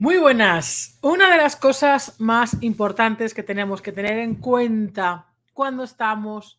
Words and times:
Muy 0.00 0.16
buenas. 0.16 0.98
Una 1.02 1.30
de 1.30 1.36
las 1.36 1.56
cosas 1.56 2.18
más 2.18 2.56
importantes 2.62 3.34
que 3.34 3.42
tenemos 3.42 3.82
que 3.82 3.92
tener 3.92 4.18
en 4.18 4.36
cuenta 4.36 5.26
cuando 5.52 5.84
estamos 5.84 6.58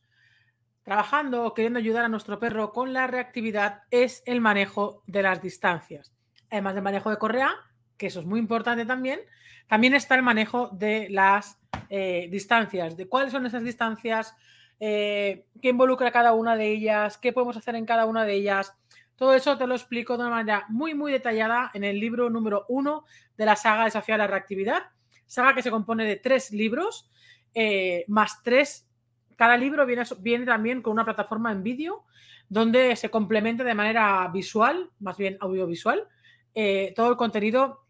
trabajando 0.83 1.43
o 1.43 1.55
queriendo 1.55 1.79
ayudar 1.79 2.05
a 2.05 2.07
nuestro 2.07 2.37
perro 2.37 2.71
con 2.71 2.93
la 2.93 3.07
reactividad 3.07 3.81
es 3.89 4.21
el 4.27 4.41
manejo 4.41 5.01
de 5.07 5.23
las 5.23 5.41
distancias. 5.41 6.13
Además 6.51 6.75
del 6.75 6.83
manejo 6.83 7.09
de 7.09 7.17
correa, 7.17 7.49
que 7.97 8.05
eso 8.05 8.19
es 8.19 8.27
muy 8.27 8.39
importante 8.39 8.85
también, 8.85 9.21
también 9.67 9.95
está 9.95 10.13
el 10.13 10.21
manejo 10.21 10.69
de 10.73 11.07
las 11.09 11.57
eh, 11.89 12.27
distancias, 12.29 12.95
de 12.95 13.09
cuáles 13.09 13.31
son 13.31 13.47
esas 13.47 13.63
distancias, 13.63 14.35
eh, 14.79 15.47
qué 15.59 15.69
involucra 15.69 16.11
cada 16.11 16.33
una 16.33 16.55
de 16.55 16.67
ellas, 16.67 17.17
qué 17.17 17.33
podemos 17.33 17.57
hacer 17.57 17.73
en 17.73 17.87
cada 17.87 18.05
una 18.05 18.23
de 18.23 18.35
ellas. 18.35 18.75
Todo 19.21 19.35
eso 19.35 19.55
te 19.55 19.67
lo 19.67 19.75
explico 19.75 20.17
de 20.17 20.23
una 20.23 20.31
manera 20.31 20.65
muy, 20.69 20.95
muy 20.95 21.11
detallada 21.11 21.69
en 21.75 21.83
el 21.83 21.99
libro 21.99 22.31
número 22.31 22.65
uno 22.69 23.05
de 23.37 23.45
la 23.45 23.55
saga 23.55 23.85
Desafiar 23.85 24.17
la 24.17 24.25
Reactividad, 24.25 24.81
saga 25.27 25.53
que 25.53 25.61
se 25.61 25.69
compone 25.69 26.05
de 26.05 26.15
tres 26.15 26.49
libros, 26.49 27.07
eh, 27.53 28.03
más 28.07 28.41
tres. 28.41 28.89
Cada 29.35 29.57
libro 29.57 29.85
viene, 29.85 30.05
viene 30.21 30.45
también 30.47 30.81
con 30.81 30.93
una 30.93 31.05
plataforma 31.05 31.51
en 31.51 31.61
vídeo 31.61 32.05
donde 32.49 32.95
se 32.95 33.11
complementa 33.11 33.63
de 33.63 33.75
manera 33.75 34.27
visual, 34.33 34.89
más 34.99 35.17
bien 35.17 35.37
audiovisual, 35.39 36.07
eh, 36.55 36.91
todo 36.95 37.11
el 37.11 37.15
contenido 37.15 37.85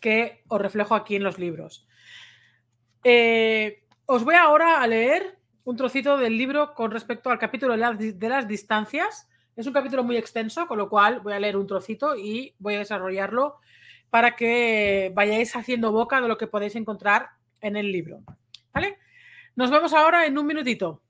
que 0.00 0.44
os 0.46 0.62
reflejo 0.62 0.94
aquí 0.94 1.16
en 1.16 1.24
los 1.24 1.40
libros. 1.40 1.88
Eh, 3.02 3.82
os 4.06 4.22
voy 4.22 4.36
ahora 4.36 4.82
a 4.82 4.86
leer 4.86 5.36
un 5.64 5.74
trocito 5.74 6.16
del 6.16 6.38
libro 6.38 6.74
con 6.74 6.92
respecto 6.92 7.28
al 7.28 7.40
capítulo 7.40 7.76
de 7.76 8.28
las 8.28 8.46
distancias. 8.46 9.27
Es 9.58 9.66
un 9.66 9.72
capítulo 9.72 10.04
muy 10.04 10.16
extenso, 10.16 10.68
con 10.68 10.78
lo 10.78 10.88
cual 10.88 11.18
voy 11.18 11.32
a 11.32 11.40
leer 11.40 11.56
un 11.56 11.66
trocito 11.66 12.14
y 12.14 12.54
voy 12.60 12.76
a 12.76 12.78
desarrollarlo 12.78 13.56
para 14.08 14.36
que 14.36 15.10
vayáis 15.12 15.56
haciendo 15.56 15.90
boca 15.90 16.20
de 16.20 16.28
lo 16.28 16.38
que 16.38 16.46
podéis 16.46 16.76
encontrar 16.76 17.30
en 17.60 17.76
el 17.76 17.90
libro. 17.90 18.20
¿Vale? 18.72 18.98
Nos 19.56 19.72
vemos 19.72 19.92
ahora 19.94 20.26
en 20.26 20.38
un 20.38 20.46
minutito. 20.46 21.02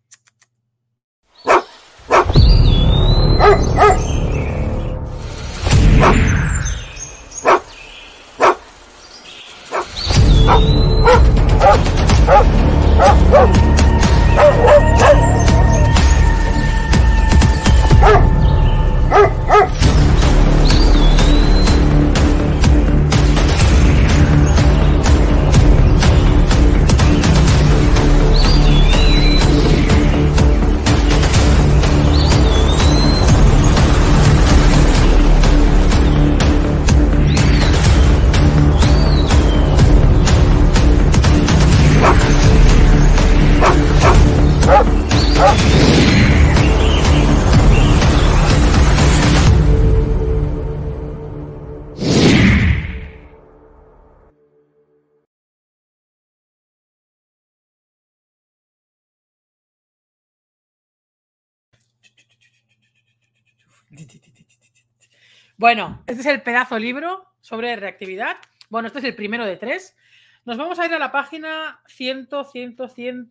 Bueno, 65.57 66.03
este 66.07 66.20
es 66.20 66.27
el 66.27 66.42
pedazo 66.42 66.79
libro 66.79 67.27
sobre 67.41 67.75
reactividad. 67.77 68.36
Bueno, 68.70 68.86
este 68.86 69.01
es 69.01 69.05
el 69.05 69.17
primero 69.17 69.45
de 69.45 69.57
tres. 69.57 69.97
Nos 70.45 70.57
vamos 70.57 70.79
a 70.79 70.86
ir 70.86 70.95
a 70.95 70.98
la 70.98 71.11
página 71.11 71.81
100, 71.89 72.29
100, 72.51 72.77
100. 72.95 73.29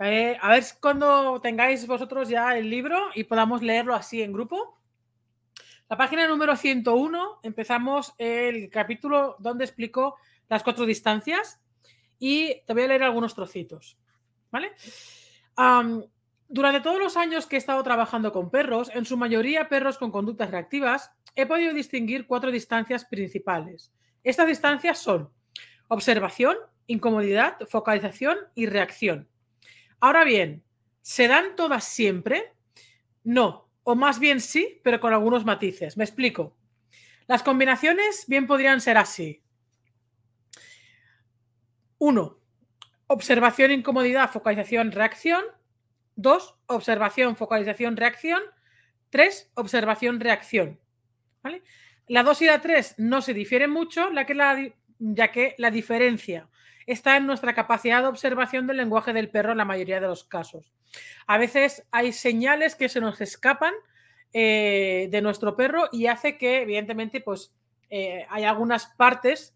a 0.00 0.04
ver 0.48 0.64
cuando 0.80 1.40
tengáis 1.40 1.86
vosotros 1.86 2.28
ya 2.28 2.56
el 2.56 2.70
libro 2.70 3.10
y 3.14 3.24
podamos 3.24 3.62
leerlo 3.62 3.94
así 3.94 4.22
en 4.22 4.32
grupo. 4.32 4.78
La 5.88 5.96
página 5.96 6.26
número 6.26 6.56
101 6.56 7.40
empezamos 7.42 8.14
el 8.18 8.70
capítulo 8.70 9.36
donde 9.38 9.64
explico 9.64 10.16
las 10.48 10.62
cuatro 10.62 10.84
distancias 10.86 11.60
y 12.18 12.62
te 12.66 12.72
voy 12.72 12.82
a 12.82 12.88
leer 12.88 13.02
algunos 13.02 13.34
trocitos. 13.34 13.98
¿Vale? 14.50 14.72
Durante 16.48 16.80
todos 16.80 16.98
los 16.98 17.16
años 17.18 17.46
que 17.46 17.56
he 17.56 17.58
estado 17.58 17.82
trabajando 17.82 18.32
con 18.32 18.50
perros, 18.50 18.90
en 18.94 19.04
su 19.04 19.18
mayoría 19.18 19.68
perros 19.68 19.98
con 19.98 20.10
conductas 20.10 20.50
reactivas, 20.50 21.12
he 21.34 21.44
podido 21.44 21.74
distinguir 21.74 22.26
cuatro 22.26 22.50
distancias 22.50 23.04
principales. 23.04 23.92
Estas 24.24 24.46
distancias 24.46 24.98
son 24.98 25.30
observación, 25.88 26.56
incomodidad, 26.86 27.58
focalización 27.68 28.38
y 28.54 28.66
reacción. 28.66 29.28
Ahora 30.00 30.24
bien, 30.24 30.64
¿se 31.02 31.28
dan 31.28 31.54
todas 31.54 31.84
siempre? 31.84 32.54
No, 33.24 33.68
o 33.82 33.94
más 33.94 34.18
bien 34.18 34.40
sí, 34.40 34.80
pero 34.82 35.00
con 35.00 35.12
algunos 35.12 35.44
matices. 35.44 35.96
Me 35.98 36.04
explico. 36.04 36.56
Las 37.26 37.42
combinaciones 37.42 38.24
bien 38.26 38.46
podrían 38.46 38.80
ser 38.80 38.96
así. 38.96 39.42
Uno, 41.98 42.38
Observación, 43.10 43.70
incomodidad, 43.70 44.30
focalización, 44.30 44.92
reacción. 44.92 45.42
Dos, 46.20 46.56
observación, 46.66 47.36
focalización, 47.36 47.96
reacción. 47.96 48.42
Tres, 49.08 49.52
observación, 49.54 50.18
reacción. 50.18 50.80
La 52.08 52.24
dos 52.24 52.42
y 52.42 52.46
la 52.46 52.60
tres 52.60 52.96
no 52.98 53.22
se 53.22 53.34
difieren 53.34 53.70
mucho, 53.70 54.08
ya 54.98 55.30
que 55.30 55.54
la 55.56 55.70
diferencia 55.70 56.48
está 56.86 57.16
en 57.16 57.26
nuestra 57.26 57.54
capacidad 57.54 58.02
de 58.02 58.08
observación 58.08 58.66
del 58.66 58.78
lenguaje 58.78 59.12
del 59.12 59.30
perro 59.30 59.52
en 59.52 59.58
la 59.58 59.64
mayoría 59.64 60.00
de 60.00 60.08
los 60.08 60.24
casos. 60.24 60.72
A 61.28 61.38
veces 61.38 61.86
hay 61.92 62.12
señales 62.12 62.74
que 62.74 62.88
se 62.88 63.00
nos 63.00 63.20
escapan 63.20 63.74
eh, 64.32 65.06
de 65.12 65.22
nuestro 65.22 65.54
perro 65.54 65.88
y 65.92 66.08
hace 66.08 66.36
que, 66.36 66.62
evidentemente, 66.62 67.20
pues 67.20 67.54
eh, 67.90 68.26
hay 68.28 68.42
algunas 68.42 68.86
partes, 68.86 69.54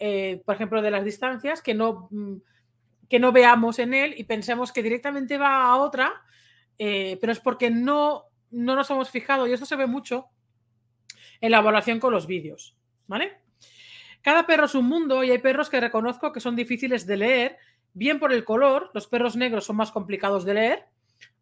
eh, 0.00 0.42
por 0.44 0.56
ejemplo, 0.56 0.82
de 0.82 0.90
las 0.90 1.04
distancias 1.04 1.62
que 1.62 1.74
no 1.74 2.08
mm, 2.10 2.38
que 3.12 3.20
no 3.20 3.30
veamos 3.30 3.78
en 3.78 3.92
él 3.92 4.14
y 4.16 4.24
pensemos 4.24 4.72
que 4.72 4.82
directamente 4.82 5.36
va 5.36 5.66
a 5.66 5.76
otra, 5.76 6.22
eh, 6.78 7.18
pero 7.20 7.30
es 7.30 7.40
porque 7.40 7.68
no, 7.68 8.24
no 8.50 8.74
nos 8.74 8.88
hemos 8.88 9.10
fijado 9.10 9.46
y 9.46 9.52
esto 9.52 9.66
se 9.66 9.76
ve 9.76 9.86
mucho 9.86 10.28
en 11.42 11.50
la 11.50 11.58
evaluación 11.58 12.00
con 12.00 12.14
los 12.14 12.26
vídeos, 12.26 12.74
¿vale? 13.06 13.36
Cada 14.22 14.46
perro 14.46 14.64
es 14.64 14.74
un 14.74 14.86
mundo 14.86 15.22
y 15.22 15.30
hay 15.30 15.36
perros 15.40 15.68
que 15.68 15.78
reconozco 15.78 16.32
que 16.32 16.40
son 16.40 16.56
difíciles 16.56 17.06
de 17.06 17.18
leer, 17.18 17.58
bien 17.92 18.18
por 18.18 18.32
el 18.32 18.46
color, 18.46 18.90
los 18.94 19.08
perros 19.08 19.36
negros 19.36 19.66
son 19.66 19.76
más 19.76 19.92
complicados 19.92 20.46
de 20.46 20.54
leer, 20.54 20.86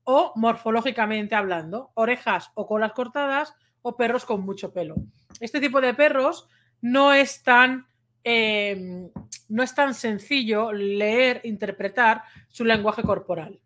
o 0.03 0.33
morfológicamente 0.35 1.37
hablando, 1.37 1.93
orejas 1.95 2.51
o 2.55 2.67
colas 2.67 2.95
cortadas 2.95 3.55
o 3.83 3.97
perros 3.97 4.25
con 4.25 4.41
mucho 4.41 4.73
pelo. 4.73 4.97
Este 5.39 5.61
tipo 5.61 5.81
de 5.81 5.95
perros 5.95 6.49
no 6.81 7.13
es 7.13 7.45
tan 7.45 7.87
Em, 8.23 9.11
no 9.49 9.63
es 9.63 9.75
tan 9.75 9.95
sencillo 9.95 10.73
leer, 10.73 11.41
interpretar 11.45 12.23
su 12.49 12.65
lenguaje 12.65 13.03
corporal. 13.03 13.61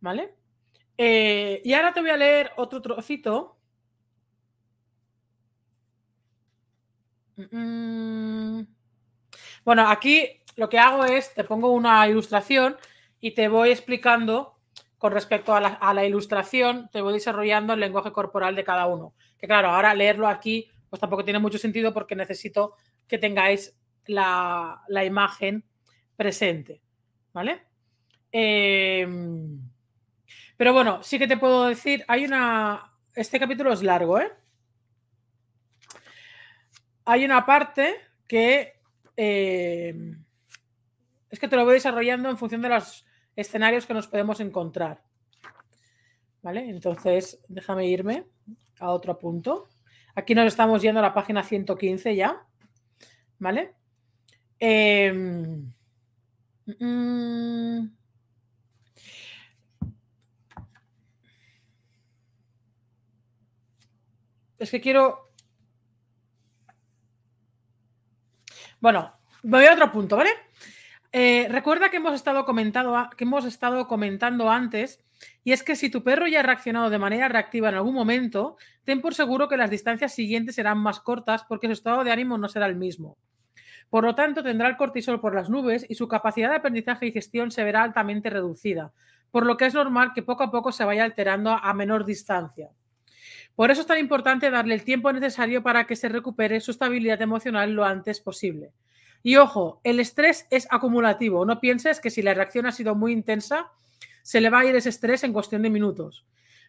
¿Vale? 0.00 0.34
Eh, 0.96 1.60
y 1.64 1.72
ahora 1.72 1.92
te 1.92 2.00
voy 2.00 2.10
a 2.10 2.16
leer 2.16 2.52
otro 2.56 2.80
trocito. 2.80 3.58
Bueno, 9.64 9.88
aquí 9.88 10.42
lo 10.56 10.68
que 10.68 10.78
hago 10.78 11.04
es, 11.04 11.34
te 11.34 11.44
pongo 11.44 11.70
una 11.70 12.06
ilustración 12.08 12.76
y 13.20 13.32
te 13.32 13.48
voy 13.48 13.70
explicando 13.70 14.58
con 14.98 15.12
respecto 15.12 15.54
a 15.54 15.60
la, 15.60 15.68
a 15.68 15.92
la 15.92 16.04
ilustración, 16.04 16.88
te 16.90 17.00
voy 17.00 17.14
desarrollando 17.14 17.74
el 17.74 17.80
lenguaje 17.80 18.12
corporal 18.12 18.54
de 18.54 18.64
cada 18.64 18.86
uno. 18.86 19.14
Que 19.36 19.46
claro, 19.46 19.68
ahora 19.68 19.94
leerlo 19.94 20.28
aquí 20.28 20.70
pues 20.94 21.00
tampoco 21.00 21.24
tiene 21.24 21.40
mucho 21.40 21.58
sentido 21.58 21.92
porque 21.92 22.14
necesito 22.14 22.76
que 23.08 23.18
tengáis 23.18 23.76
la, 24.06 24.80
imagen 25.04 25.64
presente. 26.14 26.82
¿Vale? 27.32 27.62
Em, 28.30 29.58
pero 30.56 30.72
bueno, 30.72 31.02
sí 31.02 31.18
que 31.18 31.26
te 31.26 31.36
puedo 31.36 31.66
decir, 31.66 32.04
hay 32.06 32.24
una... 32.26 32.92
Este 33.12 33.40
capítulo 33.40 33.72
es 33.72 33.82
largo, 33.82 34.20
¿eh? 34.20 34.30
Hay 37.06 37.24
una 37.24 37.44
parte 37.44 37.96
que... 38.28 38.74
Em, 39.16 40.24
es 41.28 41.40
que 41.40 41.48
te 41.48 41.56
lo 41.56 41.64
voy 41.64 41.74
desarrollando 41.74 42.30
en 42.30 42.38
función 42.38 42.62
de 42.62 42.68
los 42.68 43.04
escenarios 43.34 43.84
que 43.84 43.94
nos 43.94 44.06
podemos 44.06 44.38
encontrar. 44.38 45.02
¿Vale? 46.40 46.70
Entonces, 46.70 47.40
déjame 47.48 47.88
irme 47.88 48.26
a 48.78 48.90
otro 48.90 49.18
punto. 49.18 49.66
Aquí 50.14 50.34
nos 50.34 50.46
estamos 50.46 50.80
yendo 50.82 51.00
a 51.00 51.02
la 51.02 51.14
página 51.14 51.42
115 51.42 52.14
ya. 52.14 52.44
¿Vale? 53.38 53.74
Em, 54.58 55.72
mm, 56.66 57.88
es 64.58 64.70
que 64.70 64.80
quiero... 64.80 65.30
Bueno, 68.80 69.12
voy 69.42 69.64
a 69.64 69.72
otro 69.72 69.90
punto, 69.90 70.16
¿vale? 70.16 70.30
Eh, 71.12 71.46
recuerda 71.50 71.90
que 71.90 71.98
hemos, 71.98 72.14
estado 72.14 72.44
comentando, 72.44 73.08
que 73.16 73.24
hemos 73.24 73.44
estado 73.44 73.86
comentando 73.86 74.50
antes, 74.50 75.00
y 75.44 75.52
es 75.52 75.62
que 75.62 75.76
si 75.76 75.90
tu 75.90 76.02
perro 76.02 76.26
ya 76.26 76.40
ha 76.40 76.42
reaccionado 76.42 76.88
de 76.88 76.98
manera 76.98 77.28
reactiva 77.28 77.68
en 77.68 77.74
algún 77.74 77.94
momento, 77.94 78.56
ten 78.82 79.02
por 79.02 79.14
seguro 79.14 79.46
que 79.46 79.58
las 79.58 79.68
distancias 79.68 80.14
siguientes 80.14 80.54
serán 80.54 80.78
más 80.78 81.00
cortas 81.00 81.44
porque 81.44 81.66
su 81.66 81.74
estado 81.74 82.02
de 82.02 82.10
ánimo 82.10 82.38
no 82.38 82.48
será 82.48 82.66
el 82.66 82.76
mismo. 82.76 83.18
Por 83.90 84.04
lo 84.04 84.14
tanto, 84.14 84.42
tendrá 84.42 84.68
el 84.68 84.78
cortisol 84.78 85.20
por 85.20 85.34
las 85.34 85.50
nubes 85.50 85.84
y 85.88 85.94
su 85.94 86.08
capacidad 86.08 86.48
de 86.48 86.56
aprendizaje 86.56 87.06
y 87.06 87.12
gestión 87.12 87.50
se 87.50 87.62
verá 87.62 87.82
altamente 87.82 88.30
reducida, 88.30 88.92
por 89.30 89.44
lo 89.44 89.58
que 89.58 89.66
es 89.66 89.74
normal 89.74 90.12
que 90.14 90.22
poco 90.22 90.44
a 90.44 90.50
poco 90.50 90.72
se 90.72 90.84
vaya 90.84 91.04
alterando 91.04 91.50
a 91.50 91.74
menor 91.74 92.06
distancia. 92.06 92.70
Por 93.54 93.70
eso 93.70 93.82
es 93.82 93.86
tan 93.86 93.98
importante 93.98 94.50
darle 94.50 94.74
el 94.74 94.82
tiempo 94.82 95.12
necesario 95.12 95.62
para 95.62 95.86
que 95.86 95.94
se 95.94 96.08
recupere 96.08 96.60
su 96.60 96.70
estabilidad 96.70 97.20
emocional 97.20 97.72
lo 97.72 97.84
antes 97.84 98.18
posible. 98.18 98.72
Y 99.22 99.36
ojo, 99.36 99.80
el 99.84 100.00
estrés 100.00 100.46
es 100.50 100.66
acumulativo. 100.70 101.46
No 101.46 101.60
pienses 101.60 102.00
que 102.00 102.10
si 102.10 102.20
la 102.22 102.34
reacción 102.34 102.66
ha 102.66 102.72
sido 102.72 102.94
muy 102.94 103.12
intensa, 103.12 103.70
se 104.24 104.40
le 104.40 104.48
va 104.48 104.60
a 104.60 104.64
ir 104.64 104.74
ese 104.74 104.88
estrés 104.88 105.22
en 105.22 105.34
cuestión 105.34 105.60
de 105.60 105.68
minutos. 105.68 106.24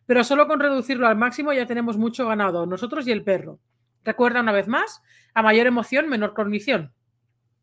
Pero 0.06 0.26
solo 0.26 0.46
con 0.46 0.60
reducirlo 0.60 1.08
al 1.08 1.16
máximo 1.16 1.54
ya 1.54 1.66
tenemos 1.66 1.98
mucho 1.98 2.28
ganado, 2.28 2.66
nosotros 2.66 3.08
y 3.08 3.14
el 3.14 3.24
perro. 3.24 3.60
Recuerda 4.04 4.42
una 4.42 4.52
vez 4.52 4.68
más, 4.68 5.02
a 5.34 5.42
mayor 5.42 5.66
emoción, 5.66 6.10
menor 6.10 6.34
cognición. 6.34 6.94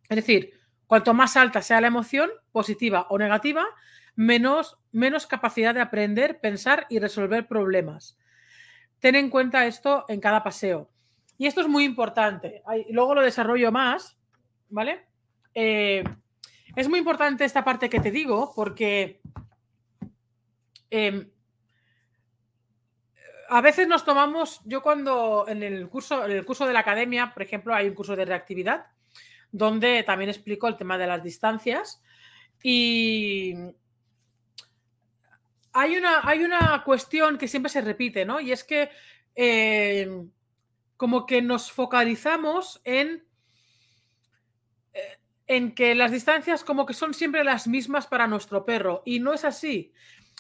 Es 0.09 0.17
decir, 0.17 0.55
cuanto 0.87 1.13
más 1.13 1.37
alta 1.37 1.61
sea 1.61 1.83
la 1.83 1.89
emoción, 1.89 2.31
positiva 2.53 3.07
o 3.11 3.19
negativa, 3.19 3.67
menos, 4.17 4.79
menos 4.93 5.27
capacidad 5.27 5.75
de 5.75 5.83
aprender, 5.83 6.41
pensar 6.41 6.87
y 6.89 6.99
resolver 6.99 7.47
problemas. 7.47 8.19
Ten 8.99 9.15
en 9.15 9.29
cuenta 9.29 9.67
esto 9.67 10.07
en 10.09 10.21
cada 10.21 10.43
paseo. 10.43 10.91
Y 11.37 11.47
esto 11.47 11.61
es 11.61 11.69
muy 11.69 11.85
importante. 11.85 12.63
Luego 12.89 13.15
lo 13.15 13.21
desarrollo 13.21 13.71
más, 13.71 14.19
¿vale? 14.71 15.07
Eh, 15.55 16.03
es 16.77 16.89
muy 16.89 16.99
importante 16.99 17.45
esta 17.45 17.63
parte 17.63 17.91
que 17.91 18.01
te 18.01 18.11
digo 18.11 18.53
porque 18.57 19.21
em, 20.93 21.31
a 23.49 23.61
veces 23.61 23.89
nos 23.89 24.05
tomamos, 24.05 24.61
yo 24.65 24.83
cuando 24.83 25.47
en 25.49 25.63
el 25.63 25.89
curso, 25.89 26.25
en 26.25 26.33
el 26.33 26.45
curso 26.45 26.67
de 26.67 26.73
la 26.73 26.81
academia, 26.81 27.33
por 27.33 27.43
ejemplo, 27.43 27.75
hay 27.75 27.89
un 27.89 27.95
curso 27.95 28.15
de 28.15 28.25
reactividad 28.25 28.87
donde 29.51 30.03
también 30.03 30.31
explico 30.31 30.69
el 30.69 30.77
tema 30.77 30.97
de 30.97 31.07
las 31.07 31.23
distancias 31.23 32.03
y 32.63 33.55
hay 35.73 35.97
una, 35.97 36.21
hay 36.23 36.45
una 36.45 36.83
cuestión 36.85 37.39
que 37.39 37.49
siempre 37.49 37.71
se 37.71 37.81
repite, 37.81 38.25
¿no? 38.25 38.41
Y 38.41 38.53
es 38.53 38.65
que 38.65 38.91
em, 39.35 40.31
como 40.97 41.27
que 41.27 41.43
nos 41.43 41.73
focalizamos 41.73 42.81
en 42.85 43.25
en 45.47 45.75
que 45.75 45.95
las 45.95 46.13
distancias 46.13 46.65
como 46.65 46.87
que 46.87 46.95
son 46.95 47.15
siempre 47.15 47.45
las 47.45 47.67
mismas 47.67 48.07
para 48.07 48.27
nuestro 48.27 48.65
perro 48.65 49.03
y 49.05 49.21
no 49.21 49.35
es 49.35 49.45
así. 49.45 49.93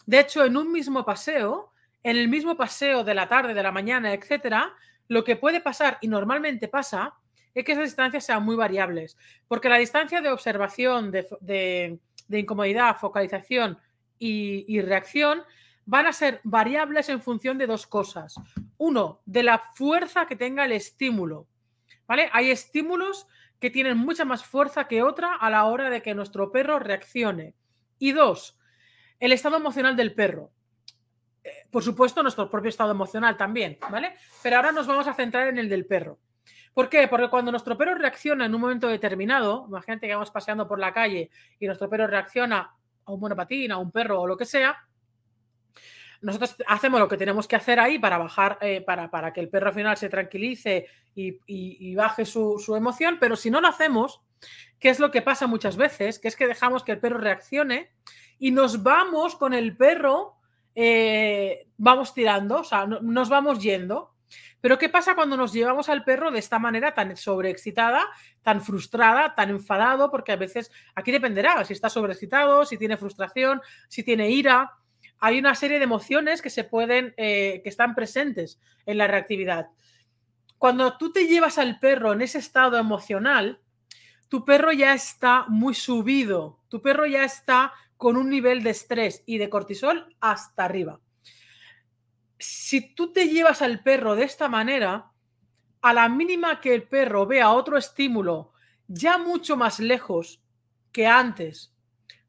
De 0.06 0.20
hecho, 0.20 0.44
en 0.44 0.56
un 0.56 0.72
mismo 0.72 1.04
paseo, 1.04 1.72
en 2.02 2.16
el 2.16 2.28
mismo 2.28 2.56
paseo 2.56 3.04
de 3.04 3.14
la 3.14 3.28
tarde, 3.28 3.54
de 3.54 3.62
la 3.62 3.72
mañana, 3.72 4.12
etcétera, 4.12 4.74
lo 5.08 5.24
que 5.24 5.36
puede 5.36 5.60
pasar 5.60 5.98
y 6.00 6.08
normalmente 6.08 6.68
pasa 6.68 7.14
es 7.54 7.64
que 7.64 7.72
esas 7.72 7.84
distancias 7.84 8.24
sean 8.24 8.44
muy 8.44 8.56
variables, 8.56 9.16
porque 9.46 9.68
la 9.68 9.76
distancia 9.76 10.20
de 10.20 10.30
observación, 10.30 11.10
de, 11.10 11.98
incomodidad, 12.30 12.96
focalización 12.96 13.78
y, 14.18 14.64
y 14.66 14.80
reacción 14.80 15.42
van 15.84 16.06
a 16.06 16.12
ser 16.12 16.40
variables 16.44 17.08
en 17.08 17.20
función 17.20 17.58
de 17.58 17.66
dos 17.66 17.86
cosas. 17.86 18.34
Uno, 18.78 19.20
de 19.26 19.42
la 19.42 19.58
fuerza 19.74 20.26
que 20.26 20.36
tenga 20.36 20.64
el 20.64 20.72
estímulo. 20.72 21.46
¿Vale? 22.06 22.28
Hay 22.32 22.50
estímulos 22.50 23.26
que 23.60 23.70
tienen 23.70 23.96
mucha 23.96 24.24
más 24.24 24.44
fuerza 24.44 24.88
que 24.88 25.02
otra 25.02 25.34
a 25.34 25.50
la 25.50 25.64
hora 25.64 25.88
de 25.88 26.02
que 26.02 26.14
nuestro 26.14 26.50
perro 26.50 26.78
reaccione. 26.78 27.54
Y 27.98 28.12
dos, 28.12 28.58
el 29.22 29.32
estado 29.32 29.56
emocional 29.56 29.94
del 29.94 30.14
perro. 30.14 30.50
Eh, 31.44 31.66
por 31.70 31.84
supuesto, 31.84 32.22
nuestro 32.22 32.50
propio 32.50 32.68
estado 32.68 32.90
emocional 32.90 33.36
también, 33.36 33.78
¿vale? 33.88 34.14
Pero 34.42 34.56
ahora 34.56 34.72
nos 34.72 34.88
vamos 34.88 35.06
a 35.06 35.14
centrar 35.14 35.46
en 35.46 35.58
el 35.58 35.68
del 35.68 35.86
perro. 35.86 36.18
¿Por 36.74 36.88
qué? 36.88 37.06
Porque 37.06 37.30
cuando 37.30 37.52
nuestro 37.52 37.78
perro 37.78 37.94
reacciona 37.94 38.46
en 38.46 38.54
un 38.54 38.60
momento 38.60 38.88
determinado, 38.88 39.66
imagínate 39.68 40.08
que 40.08 40.14
vamos 40.14 40.32
paseando 40.32 40.66
por 40.66 40.80
la 40.80 40.92
calle 40.92 41.30
y 41.60 41.66
nuestro 41.66 41.88
perro 41.88 42.08
reacciona 42.08 42.74
a 43.04 43.12
un 43.12 43.20
monopatín, 43.20 43.70
a 43.70 43.78
un 43.78 43.92
perro 43.92 44.22
o 44.22 44.26
lo 44.26 44.36
que 44.36 44.44
sea, 44.44 44.76
nosotros 46.20 46.56
hacemos 46.66 46.98
lo 46.98 47.08
que 47.08 47.16
tenemos 47.16 47.46
que 47.46 47.54
hacer 47.54 47.78
ahí 47.78 48.00
para 48.00 48.18
bajar, 48.18 48.58
eh, 48.60 48.80
para, 48.80 49.08
para, 49.08 49.32
que 49.32 49.40
el 49.40 49.48
perro 49.48 49.68
al 49.68 49.74
final 49.74 49.96
se 49.96 50.08
tranquilice 50.08 50.86
y, 51.14 51.94
baje 51.94 52.24
su, 52.24 52.74
emoción, 52.76 53.18
pero 53.20 53.36
si 53.36 53.50
no 53.52 53.60
lo 53.60 53.68
hacemos, 53.68 54.20
¿qué 54.78 54.88
es 54.90 55.00
lo 55.00 55.10
que 55.10 55.22
pasa 55.22 55.46
muchas 55.46 55.76
veces? 55.76 56.18
Que 56.18 56.28
es 56.28 56.36
que 56.36 56.46
dejamos 56.46 56.84
que 56.84 56.92
el 56.92 57.00
perro 57.00 57.18
reaccione 57.18 57.90
y 58.38 58.50
nos 58.50 58.82
vamos 58.82 59.36
con 59.36 59.54
el 59.54 59.76
perro, 59.76 60.36
eh, 60.74 61.68
vamos 61.76 62.14
tirando, 62.14 62.60
o 62.60 62.64
sea, 62.64 62.86
nos 62.86 63.28
vamos 63.28 63.62
yendo. 63.62 64.14
Pero 64.60 64.78
¿qué 64.78 64.88
pasa 64.88 65.14
cuando 65.14 65.36
nos 65.36 65.52
llevamos 65.52 65.88
al 65.88 66.04
perro 66.04 66.30
de 66.30 66.38
esta 66.38 66.58
manera 66.58 66.94
tan 66.94 67.16
sobreexcitada, 67.16 68.04
tan 68.42 68.60
frustrada, 68.60 69.34
tan 69.34 69.50
enfadado? 69.50 70.10
Porque 70.10 70.32
a 70.32 70.36
veces 70.36 70.70
aquí 70.94 71.10
dependerá 71.10 71.64
si 71.64 71.72
está 71.72 71.90
sobreexcitado, 71.90 72.64
si 72.64 72.78
tiene 72.78 72.96
frustración, 72.96 73.60
si 73.88 74.02
tiene 74.02 74.30
ira 74.30 74.72
hay 75.24 75.38
una 75.38 75.54
serie 75.54 75.78
de 75.78 75.84
emociones 75.84 76.42
que 76.42 76.50
se 76.50 76.64
pueden, 76.64 77.14
eh, 77.16 77.60
que 77.62 77.68
están 77.68 77.94
presentes 77.94 78.58
en 78.86 78.98
la 78.98 79.06
reactividad. 79.06 79.68
Cuando 80.58 80.98
tú 80.98 81.12
te 81.12 81.28
llevas 81.28 81.58
al 81.58 81.78
perro 81.78 82.12
en 82.12 82.22
ese 82.22 82.38
estado 82.38 82.76
emocional, 82.76 83.60
tu 84.32 84.46
perro 84.46 84.72
ya 84.72 84.94
está 84.94 85.44
muy 85.48 85.74
subido, 85.74 86.58
tu 86.68 86.80
perro 86.80 87.04
ya 87.04 87.22
está 87.22 87.74
con 87.98 88.16
un 88.16 88.30
nivel 88.30 88.62
de 88.62 88.70
estrés 88.70 89.22
y 89.26 89.36
de 89.36 89.50
cortisol 89.50 90.16
hasta 90.22 90.64
arriba. 90.64 91.00
Si 92.38 92.94
tú 92.94 93.12
te 93.12 93.28
llevas 93.28 93.60
al 93.60 93.82
perro 93.82 94.16
de 94.16 94.24
esta 94.24 94.48
manera, 94.48 95.12
a 95.82 95.92
la 95.92 96.08
mínima 96.08 96.62
que 96.62 96.74
el 96.74 96.84
perro 96.84 97.26
vea 97.26 97.50
otro 97.50 97.76
estímulo 97.76 98.54
ya 98.88 99.18
mucho 99.18 99.54
más 99.58 99.80
lejos 99.80 100.42
que 100.92 101.06
antes, 101.06 101.76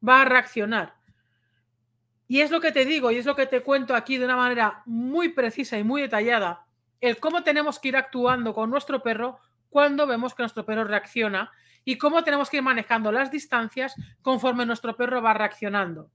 va 0.06 0.20
a 0.20 0.24
reaccionar. 0.26 0.96
Y 2.28 2.42
es 2.42 2.50
lo 2.50 2.60
que 2.60 2.70
te 2.70 2.84
digo 2.84 3.12
y 3.12 3.16
es 3.16 3.24
lo 3.24 3.34
que 3.34 3.46
te 3.46 3.62
cuento 3.62 3.96
aquí 3.96 4.18
de 4.18 4.26
una 4.26 4.36
manera 4.36 4.82
muy 4.84 5.30
precisa 5.30 5.78
y 5.78 5.84
muy 5.84 6.02
detallada, 6.02 6.66
el 7.00 7.16
cómo 7.16 7.42
tenemos 7.42 7.78
que 7.78 7.88
ir 7.88 7.96
actuando 7.96 8.52
con 8.52 8.68
nuestro 8.68 9.02
perro 9.02 9.38
cuando 9.70 10.06
vemos 10.06 10.34
que 10.34 10.42
nuestro 10.42 10.66
perro 10.66 10.84
reacciona 10.84 11.50
y 11.84 11.98
cómo 11.98 12.24
tenemos 12.24 12.50
que 12.50 12.58
ir 12.58 12.62
manejando 12.62 13.12
las 13.12 13.30
distancias 13.30 13.94
conforme 14.22 14.66
nuestro 14.66 14.96
perro 14.96 15.22
va 15.22 15.34
reaccionando. 15.34 16.10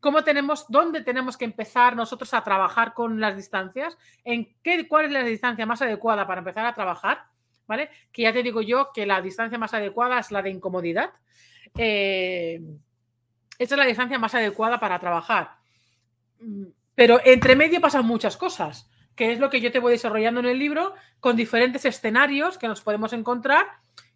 Cómo 0.00 0.24
tenemos, 0.24 0.66
dónde 0.68 1.02
tenemos 1.02 1.36
que 1.36 1.44
empezar 1.44 1.94
nosotros 1.94 2.34
a 2.34 2.42
trabajar 2.42 2.92
con 2.94 3.20
las 3.20 3.36
distancias, 3.36 3.96
en 4.24 4.56
qué, 4.62 4.88
cuál 4.88 5.06
es 5.06 5.12
la 5.12 5.22
distancia 5.22 5.66
más 5.66 5.80
adecuada 5.82 6.26
para 6.26 6.40
empezar 6.40 6.66
a 6.66 6.74
trabajar, 6.74 7.24
¿vale? 7.68 7.88
Que 8.10 8.22
ya 8.22 8.32
te 8.32 8.42
digo 8.42 8.62
yo 8.62 8.90
que 8.92 9.06
la 9.06 9.20
distancia 9.20 9.58
más 9.58 9.74
adecuada 9.74 10.18
es 10.18 10.30
la 10.32 10.42
de 10.42 10.50
incomodidad. 10.50 11.10
Eh, 11.78 12.60
esa 13.58 13.74
es 13.74 13.78
la 13.78 13.86
distancia 13.86 14.18
más 14.18 14.34
adecuada 14.34 14.80
para 14.80 14.98
trabajar. 14.98 15.52
Pero 16.94 17.20
entre 17.24 17.54
medio 17.54 17.80
pasan 17.80 18.04
muchas 18.04 18.36
cosas, 18.36 18.90
que 19.14 19.32
es 19.32 19.38
lo 19.38 19.50
que 19.50 19.60
yo 19.60 19.70
te 19.70 19.78
voy 19.78 19.92
desarrollando 19.92 20.40
en 20.40 20.46
el 20.46 20.58
libro 20.58 20.94
con 21.20 21.36
diferentes 21.36 21.84
escenarios 21.84 22.58
que 22.58 22.66
nos 22.66 22.80
podemos 22.80 23.12
encontrar 23.12 23.66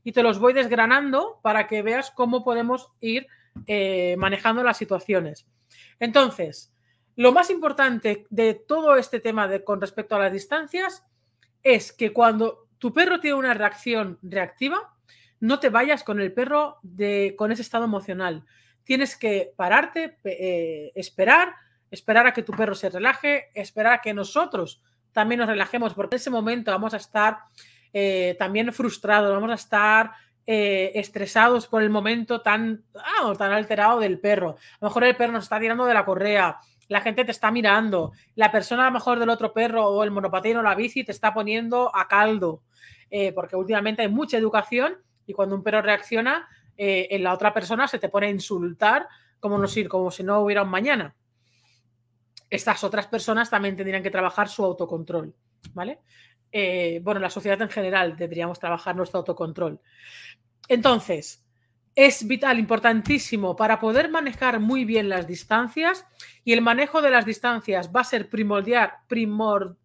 y 0.07 0.13
te 0.13 0.23
los 0.23 0.39
voy 0.39 0.53
desgranando 0.53 1.41
para 1.43 1.67
que 1.67 1.83
veas 1.83 2.13
cómo 2.13 2.45
podemos 2.45 2.93
ir 3.01 3.27
eh, 3.67 4.15
manejando 4.17 4.63
las 4.63 4.77
situaciones. 4.77 5.47
Entonces, 5.99 6.73
lo 7.17 7.33
más 7.33 7.51
importante 7.51 8.27
de 8.31 8.55
todo 8.55 8.97
este 8.97 9.19
tema 9.19 9.49
de, 9.49 9.65
con 9.65 9.81
respecto 9.81 10.15
a 10.15 10.21
las 10.21 10.33
distancias 10.33 11.05
es 11.65 11.93
que 11.93 12.13
cuando 12.13 12.69
tu 12.79 12.93
perro 12.93 13.19
tiene 13.19 13.37
una 13.37 13.53
reacción 13.55 14.19
reactiva, 14.23 14.95
no 15.41 15.59
te 15.59 15.71
vayas 15.71 16.05
con 16.05 16.21
el 16.21 16.33
perro 16.33 16.79
de, 16.83 17.35
con 17.37 17.51
ese 17.51 17.63
estado 17.63 17.85
emocional 17.85 18.45
tienes 18.87 19.17
que 19.17 19.53
pararte, 19.57 20.17
eh, 20.23 20.93
esperar, 20.95 21.57
esperar 21.91 22.29
a 22.29 22.33
que 22.33 22.45
tu 22.45 22.53
perro 22.53 22.77
se 22.77 22.89
relaje, 22.89 23.51
esperar 23.53 23.95
a 23.95 24.01
que 24.01 24.15
nosotros 24.15 24.81
también 25.11 25.41
nos 25.41 25.49
relajemos, 25.49 25.93
porque 25.93 26.15
en 26.15 26.21
ese 26.21 26.31
momento 26.31 26.71
vamos 26.71 26.95
a 26.95 26.99
estar 26.99 27.39
eh, 27.99 28.37
también 28.39 28.75
frustrados, 28.75 29.33
vamos 29.33 29.51
a 29.51 29.55
estar 29.55 30.13
eh, 30.47 30.93
estresados 30.97 31.67
por 31.67 31.83
el 31.83 31.89
momento 31.89 32.43
tan, 32.43 32.85
tan 33.39 33.53
alterado 33.53 34.01
del 34.01 34.21
perro. 34.21 34.51
A 34.51 34.77
lo 34.83 34.89
mejor 34.89 35.05
el 35.05 35.17
perro 35.17 35.33
nos 35.33 35.45
está 35.45 35.59
tirando 35.59 35.87
de 35.87 35.95
la 35.95 36.05
correa, 36.05 36.59
la 36.89 37.01
gente 37.01 37.25
te 37.25 37.31
está 37.31 37.51
mirando, 37.51 38.13
la 38.35 38.53
persona 38.53 38.83
a 38.83 38.91
lo 38.91 38.93
mejor 38.93 39.19
del 39.19 39.31
otro 39.31 39.55
perro 39.55 39.87
o 39.87 40.05
el 40.05 40.11
monopatín 40.11 40.59
o 40.59 40.63
la 40.63 40.75
bici 40.75 41.05
te 41.05 41.13
está 41.13 41.33
poniendo 41.33 41.91
a 41.97 42.07
caldo, 42.07 42.61
eh, 43.09 43.33
porque 43.33 43.57
últimamente 43.57 44.03
hay 44.03 44.09
mucha 44.09 44.37
educación 44.37 44.99
y 45.25 45.33
cuando 45.33 45.57
un 45.57 45.63
perro 45.63 45.81
reacciona, 45.81 46.47
en 46.77 47.23
la 47.25 47.33
otra 47.33 47.55
persona 47.55 47.89
se 47.89 47.99
te 47.99 48.11
pone 48.11 48.27
a 48.27 48.31
insultar 48.31 49.09
como, 49.41 49.57
no, 49.57 49.67
como 49.89 50.11
si 50.11 50.23
no 50.23 50.41
hubiera 50.41 50.65
un 50.65 50.69
mañana. 50.69 51.17
Estas 52.51 52.85
otras 52.85 53.07
personas 53.07 53.49
también 53.49 53.75
tendrían 53.75 54.03
que 54.03 54.11
trabajar 54.11 54.51
su 54.51 54.63
autocontrol, 54.63 55.35
¿vale? 55.73 56.01
Eh, 56.59 57.01
bueno, 57.03 57.21
la 57.21 57.29
sociedad 57.29 57.61
en 57.61 57.69
general 57.69 58.17
deberíamos 58.17 58.59
trabajar 58.59 58.97
nuestro 58.97 59.19
autocontrol. 59.19 59.79
Entonces, 60.69 61.45
es 61.95 62.27
vital, 62.27 62.59
importantísimo 62.59 63.55
para 63.55 63.79
poder 63.79 64.09
manejar 64.09 64.59
muy 64.59 64.87
bien 64.87 65.11
las 65.11 65.27
distancias 65.27 66.07
y 66.45 66.55
el 66.55 66.63
manejo 66.63 67.03
de 67.03 67.11
las 67.11 67.27
distancias 67.27 67.91
va 67.95 68.01
a 68.01 68.05
ser 68.05 68.31
primordial, 68.31 68.91
primor, 69.07 69.77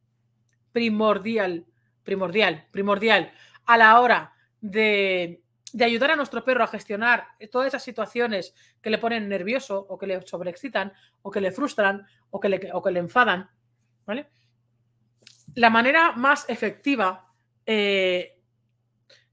primordial, 0.71 1.65
primordial, 2.03 2.65
primordial 2.71 3.33
a 3.65 3.75
la 3.75 3.99
hora 3.99 4.31
de, 4.61 5.43
de, 5.73 5.83
ayudar 5.83 6.11
a 6.11 6.15
nuestro 6.15 6.45
perro 6.45 6.63
a 6.63 6.67
gestionar 6.67 7.27
todas 7.51 7.67
esas 7.67 7.83
situaciones 7.83 8.55
que 8.81 8.89
le 8.89 8.97
ponen 8.97 9.27
nervioso 9.27 9.77
o 9.89 9.97
que 9.97 10.07
le 10.07 10.25
sobreexcitan 10.25 10.93
o 11.21 11.31
que 11.31 11.41
le 11.41 11.51
frustran 11.51 12.07
o 12.29 12.39
que 12.39 12.47
le, 12.47 12.69
o 12.71 12.81
que 12.81 12.91
le 12.91 12.99
enfadan. 12.99 13.49
¿vale? 14.05 14.29
La 15.55 15.70
manera 15.70 16.13
más 16.13 16.46
efectiva 16.50 17.27
eh, 17.65 18.38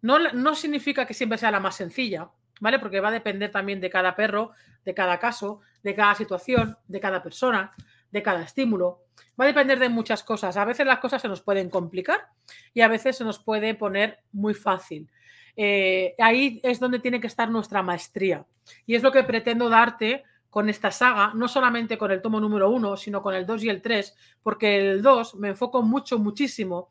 no, 0.03 0.19
no 0.19 0.55
significa 0.55 1.07
que 1.07 1.15
siempre 1.15 1.39
sea 1.39 1.51
la 1.51 1.61
más 1.61 1.77
sencilla, 1.77 2.31
¿vale? 2.61 2.79
Porque 2.79 3.01
va 3.01 3.09
a 3.09 3.13
depender 3.13 3.51
también 3.51 3.81
de 3.81 3.91
cada 3.91 4.15
perro, 4.15 4.53
de 4.85 4.95
cada 4.95 5.19
caso, 5.19 5.61
de 5.83 5.95
cada 5.95 6.15
situación, 6.15 6.77
de 6.87 7.01
cada 7.01 7.23
persona, 7.23 7.73
de 8.11 8.23
cada 8.23 8.43
estímulo. 8.43 9.05
Va 9.39 9.45
a 9.45 9.49
depender 9.49 9.79
de 9.79 9.89
muchas 9.89 10.23
cosas. 10.23 10.57
A 10.57 10.65
veces 10.65 10.87
las 10.87 10.99
cosas 10.99 11.23
se 11.23 11.29
nos 11.29 11.43
pueden 11.43 11.71
complicar 11.71 12.29
y 12.75 12.81
a 12.81 12.89
veces 12.89 13.17
se 13.17 13.25
nos 13.25 13.39
puede 13.39 13.75
poner 13.75 14.21
muy 14.33 14.55
fácil. 14.55 15.11
Eh, 15.57 16.15
ahí 16.19 16.61
es 16.63 16.79
donde 16.79 17.01
tiene 17.01 17.21
que 17.21 17.27
estar 17.27 17.51
nuestra 17.51 17.83
maestría. 17.83 18.47
Y 18.87 18.95
es 18.95 19.03
lo 19.03 19.13
que 19.13 19.25
pretendo 19.25 19.69
darte 19.69 20.25
con 20.50 20.69
esta 20.69 20.90
saga, 20.90 21.33
no 21.35 21.47
solamente 21.49 21.99
con 21.99 22.11
el 22.11 22.23
tomo 22.23 22.40
número 22.40 22.71
uno, 22.71 22.97
sino 22.97 23.23
con 23.23 23.35
el 23.35 23.45
2 23.45 23.64
y 23.64 23.69
el 23.69 23.83
3, 23.83 24.17
porque 24.43 24.78
el 24.78 25.02
2 25.02 25.35
me 25.37 25.49
enfoco 25.49 25.83
mucho, 25.83 26.19
muchísimo, 26.19 26.90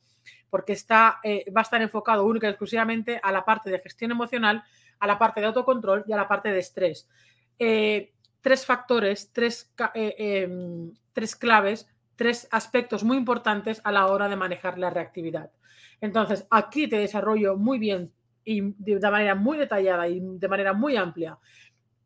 porque 0.50 0.74
está, 0.74 1.20
eh, 1.24 1.46
va 1.56 1.62
a 1.62 1.64
estar 1.64 1.82
enfocado 1.82 2.26
única 2.26 2.48
y 2.48 2.52
exclusivamente 2.52 3.20
a 3.22 3.32
la 3.32 3.44
parte 3.44 3.70
de 3.70 3.80
gestión 3.80 4.12
emocional 4.12 4.64
a 5.00 5.08
la 5.08 5.18
parte 5.18 5.42
de 5.42 5.48
autocontrol 5.48 6.04
y 6.08 6.14
a 6.14 6.18
la 6.18 6.28
parte 6.28 6.52
de 6.52 6.60
estrés. 6.60 7.08
Eh, 7.60 8.14
tres 8.42 8.66
factores, 8.66 9.32
tres, 9.34 9.74
eh, 9.94 10.16
em, 10.18 10.94
tres 11.14 11.36
claves, 11.36 11.88
tres 12.16 12.48
aspectos 12.52 13.04
muy 13.04 13.18
importantes 13.18 13.82
a 13.84 13.92
la 13.92 14.08
hora 14.08 14.28
de 14.28 14.36
manejar 14.36 14.78
la 14.78 14.90
reactividad. 14.90 15.52
Entonces, 16.02 16.48
aquí 16.50 16.88
te 16.88 16.98
desarrollo 16.98 17.58
muy 17.58 17.80
bien 17.80 18.12
y 18.44 18.62
de 18.78 19.00
manera 19.12 19.36
muy 19.36 19.58
detallada 19.58 20.08
y 20.08 20.22
de 20.22 20.48
manera 20.48 20.74
muy 20.74 20.96
amplia 20.96 21.38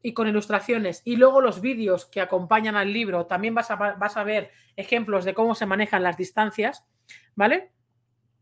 y 0.01 0.13
con 0.13 0.27
ilustraciones 0.27 1.01
y 1.05 1.15
luego 1.15 1.41
los 1.41 1.61
vídeos 1.61 2.05
que 2.05 2.21
acompañan 2.21 2.75
al 2.75 2.91
libro, 2.91 3.25
también 3.25 3.53
vas 3.53 3.71
a, 3.71 3.75
vas 3.75 4.17
a 4.17 4.23
ver 4.23 4.51
ejemplos 4.75 5.25
de 5.25 5.33
cómo 5.33 5.55
se 5.55 5.65
manejan 5.65 6.03
las 6.03 6.17
distancias, 6.17 6.85
¿vale? 7.35 7.71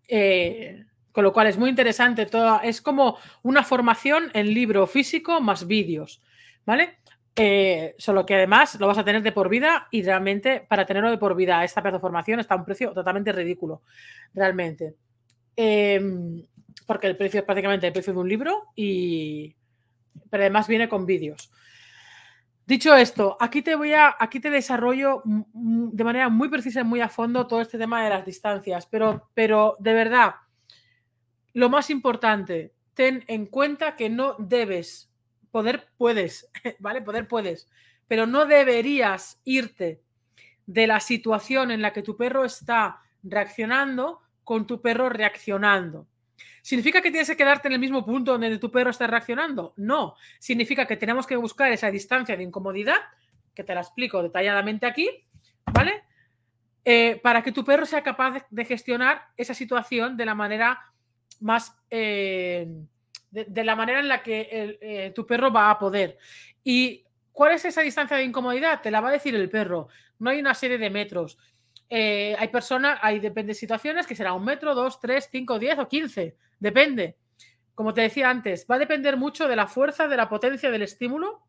Eh, 0.08 0.86
con 1.12 1.24
lo 1.24 1.34
cual 1.34 1.48
es 1.48 1.58
muy 1.58 1.70
interesante, 1.70 2.26
todo, 2.26 2.62
es 2.62 2.82
como 2.82 3.18
una 3.44 3.64
formación 3.64 4.32
en 4.34 4.54
libro 4.54 4.88
físico 4.88 5.42
más 5.42 5.68
vídeos, 5.68 6.22
¿vale? 6.66 7.00
Eh, 7.36 7.96
solo 7.98 8.26
que 8.26 8.36
además 8.36 8.80
lo 8.80 8.88
vas 8.88 8.98
a 8.98 9.06
tener 9.06 9.22
de 9.22 9.32
por 9.32 9.50
vida 9.50 9.88
y 9.92 10.02
realmente 10.04 10.66
para 10.68 10.86
tenerlo 10.86 11.10
de 11.10 11.18
por 11.18 11.36
vida 11.36 11.64
esta 11.64 11.82
pedazo 11.82 11.98
de 11.98 12.02
formación 12.02 12.40
está 12.40 12.56
a 12.56 12.58
un 12.58 12.66
precio 12.66 12.92
totalmente 12.92 13.32
ridículo, 13.32 13.82
realmente. 14.34 14.96
Em, 15.56 16.46
porque 16.86 17.08
el 17.08 17.18
precio 17.18 17.40
es 17.40 17.46
prácticamente 17.46 17.88
el 17.88 17.94
precio 17.94 18.14
de 18.14 18.20
un 18.20 18.30
libro 18.30 18.66
y... 18.76 19.56
Pero 20.30 20.44
además 20.44 20.68
viene 20.68 20.90
con 20.90 21.06
vídeos. 21.06 21.52
Dicho 22.66 22.96
esto, 22.96 23.36
aquí 23.40 23.64
te 23.64 23.74
voy 23.76 23.94
a, 23.94 24.16
aquí 24.20 24.40
te 24.40 24.52
desarrollo 24.52 25.24
de 25.26 26.04
manera 26.04 26.30
muy 26.30 26.50
precisa 26.50 26.82
y 26.82 26.84
muy 26.84 27.02
a 27.02 27.10
fondo 27.10 27.48
todo 27.48 27.62
este 27.62 27.80
tema 27.80 28.04
de 28.04 28.12
las 28.12 28.24
distancias, 28.24 28.86
pero, 28.86 29.32
pero 29.34 29.76
de 29.80 29.94
verdad, 29.94 30.36
lo 31.54 31.70
más 31.70 31.90
importante, 31.90 32.76
ten 32.94 33.24
en 33.28 33.48
cuenta 33.48 33.96
que 33.96 34.10
no 34.12 34.36
debes, 34.38 35.12
poder 35.50 35.88
puedes, 35.98 36.48
¿vale? 36.80 37.02
Poder 37.02 37.28
puedes, 37.28 37.68
pero 38.08 38.28
no 38.28 38.46
deberías 38.46 39.42
irte 39.46 40.04
de 40.68 40.86
la 40.86 41.00
situación 41.00 41.72
en 41.72 41.82
la 41.82 41.92
que 41.92 42.04
tu 42.04 42.16
perro 42.16 42.46
está 42.46 43.02
reaccionando 43.24 44.22
con 44.44 44.68
tu 44.68 44.80
perro 44.80 45.10
reaccionando. 45.10 46.08
¿Significa 46.62 47.02
que 47.02 47.12
tienes 47.12 47.28
que 47.28 47.38
quedarte 47.38 47.68
en 47.68 47.74
el 47.74 47.80
mismo 47.80 48.06
punto 48.06 48.34
donde 48.34 48.58
tu 48.58 48.72
perro 48.72 48.90
está 48.90 49.08
reaccionando? 49.08 49.74
No. 49.78 50.16
Significa 50.40 50.86
que 50.86 50.98
tenemos 50.98 51.26
que 51.26 51.36
buscar 51.36 51.72
esa 51.72 51.90
distancia 51.92 52.36
de 52.36 52.44
incomodidad, 52.44 52.98
que 53.54 53.64
te 53.64 53.74
la 53.74 53.82
explico 53.82 54.22
detalladamente 54.22 54.86
aquí, 54.86 55.10
¿vale? 55.74 56.04
Eh, 56.86 57.20
para 57.22 57.42
que 57.44 57.52
tu 57.52 57.64
perro 57.64 57.86
sea 57.86 58.04
capaz 58.04 58.46
de 58.50 58.66
gestionar 58.66 59.28
esa 59.38 59.54
situación 59.54 60.18
de 60.18 60.26
la 60.26 60.36
manera 60.36 60.80
más 61.42 61.76
eh, 61.90 62.68
de, 63.32 63.64
la 63.64 63.76
manera 63.76 64.00
en 64.00 64.08
la 64.08 64.24
que 64.24 64.78
eh, 64.82 65.12
tu 65.16 65.26
perro 65.26 65.52
va 65.52 65.70
a 65.70 65.80
poder. 65.80 66.18
¿Y 66.64 67.06
cuál 67.32 67.54
es 67.54 67.66
esa 67.66 67.82
distancia 67.82 68.18
de 68.18 68.24
incomodidad? 68.24 68.82
Te 68.82 68.92
la 68.92 69.02
va 69.02 69.10
a 69.10 69.14
decir 69.14 69.36
el 69.36 69.50
perro. 69.50 69.88
No 70.20 70.30
hay 70.30 70.40
una 70.40 70.54
serie 70.54 70.78
de 70.78 70.90
metros. 70.90 71.38
Eh, 71.90 72.36
hay 72.38 72.48
personas, 72.50 73.00
hay 73.02 73.20
depende 73.20 73.52
de 73.52 73.56
situaciones 73.56 74.06
que 74.06 74.16
será 74.16 74.34
un 74.34 74.46
metro, 74.46 74.76
dos, 74.76 75.00
tres, 75.00 75.30
cinco, 75.32 75.58
diez 75.60 75.78
o 75.80 75.88
quince. 75.88 76.38
Depende. 76.60 77.18
Como 77.74 77.94
te 77.94 78.02
decía 78.02 78.30
antes, 78.30 78.68
va 78.70 78.76
a 78.76 78.80
depender 78.80 79.18
mucho 79.18 79.48
de 79.48 79.56
la 79.56 79.68
fuerza, 79.68 80.08
de 80.08 80.18
la 80.18 80.30
potencia 80.30 80.70
del 80.70 80.82
estímulo 80.82 81.44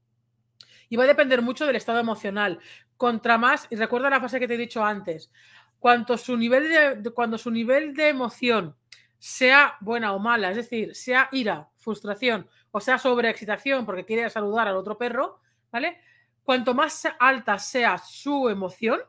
y 0.88 0.97
va 0.97 1.04
a 1.04 1.09
depender 1.09 1.42
mucho 1.42 1.66
del 1.66 1.76
estado 1.76 1.99
emocional. 1.99 2.59
Contra 2.97 3.38
más, 3.38 3.66
y 3.70 3.76
recuerda 3.76 4.11
la 4.11 4.20
frase 4.20 4.38
que 4.38 4.49
te 4.49 4.54
he 4.54 4.59
dicho 4.59 4.85
antes, 4.85 5.30
cuanto 5.78 6.16
su 6.16 6.37
nivel 6.37 7.02
de, 7.02 7.11
cuando 7.12 7.38
su 7.38 7.50
nivel 7.50 7.94
de 7.94 8.09
emoción 8.09 8.76
sea 9.18 9.76
buena 9.80 10.12
o 10.12 10.18
mala, 10.18 10.50
es 10.50 10.56
decir, 10.56 10.94
sea 10.94 11.28
ira, 11.32 11.68
frustración 11.76 12.49
o 12.73 12.80
sea 12.80 12.99
sobreexcitación 12.99 13.85
porque 13.85 14.04
quiere 14.04 14.30
saludar 14.30 14.68
al 14.68 14.76
otro 14.76 14.97
perro, 14.97 15.40
¿vale? 15.70 16.00
Cuanto 16.42 16.75
más 16.75 17.06
alta 17.18 17.59
sea 17.59 17.99
su 17.99 18.49
emoción, 18.49 19.00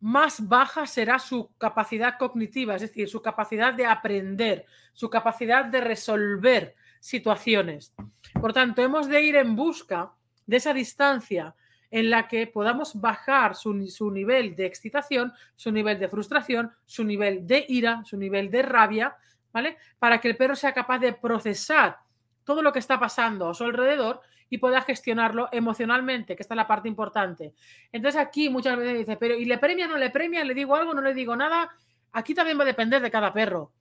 más 0.00 0.48
baja 0.48 0.86
será 0.86 1.18
su 1.18 1.50
capacidad 1.58 2.18
cognitiva, 2.18 2.74
es 2.74 2.82
decir, 2.82 3.08
su 3.08 3.20
capacidad 3.20 3.74
de 3.74 3.86
aprender, 3.86 4.66
su 4.92 5.10
capacidad 5.10 5.64
de 5.64 5.80
resolver 5.80 6.74
situaciones. 7.00 7.94
Por 8.40 8.52
tanto, 8.52 8.82
hemos 8.82 9.08
de 9.08 9.22
ir 9.22 9.36
en 9.36 9.54
busca 9.54 10.12
de 10.46 10.56
esa 10.56 10.72
distancia 10.72 11.54
en 11.90 12.08
la 12.08 12.28
que 12.28 12.46
podamos 12.46 13.00
bajar 13.00 13.54
su, 13.56 13.74
nivel 14.10 14.54
de 14.54 14.66
excitación, 14.66 15.32
su 15.56 15.72
nivel 15.72 15.98
de 15.98 16.08
frustración, 16.08 16.70
su 16.86 17.04
nivel 17.04 17.46
de 17.46 17.66
ira, 17.68 18.02
su 18.04 18.16
nivel 18.16 18.50
de 18.50 18.62
rabia, 18.62 19.16
¿vale? 19.52 19.76
Para 19.98 20.20
que 20.20 20.28
el 20.28 20.36
perro 20.36 20.54
sea 20.54 20.72
capaz 20.72 20.98
de 20.98 21.12
procesar 21.12 21.98
todo 22.44 22.62
lo 22.62 22.72
que 22.72 22.78
está 22.78 22.98
pasando 22.98 23.48
a 23.48 23.54
su 23.54 23.64
alrededor 23.64 24.20
y 24.50 24.58
pueda 24.58 24.82
gestionarlo 24.82 25.48
emocionalmente, 25.52 26.36
que 26.36 26.42
esta 26.42 26.54
es 26.54 26.56
la 26.56 26.66
parte 26.66 26.88
importante. 26.88 27.54
Entonces 27.92 28.20
aquí 28.20 28.50
muchas 28.50 28.76
veces 28.76 28.98
dice, 28.98 29.16
pero 29.16 29.34
¿y 29.36 29.44
le 29.44 29.58
premia, 29.58 29.86
no 29.86 29.96
le 29.96 30.10
premia? 30.10 30.44
¿Le 30.44 30.54
digo 30.54 30.74
algo, 30.74 30.92
no 30.92 31.00
le 31.00 31.14
digo 31.14 31.36
nada? 31.36 31.70
Aquí 32.12 32.34
también 32.34 32.58
va 32.58 32.64
a 32.64 32.66
depender 32.66 33.00
de 33.00 33.10
cada 33.10 33.32
perro. 33.32 33.72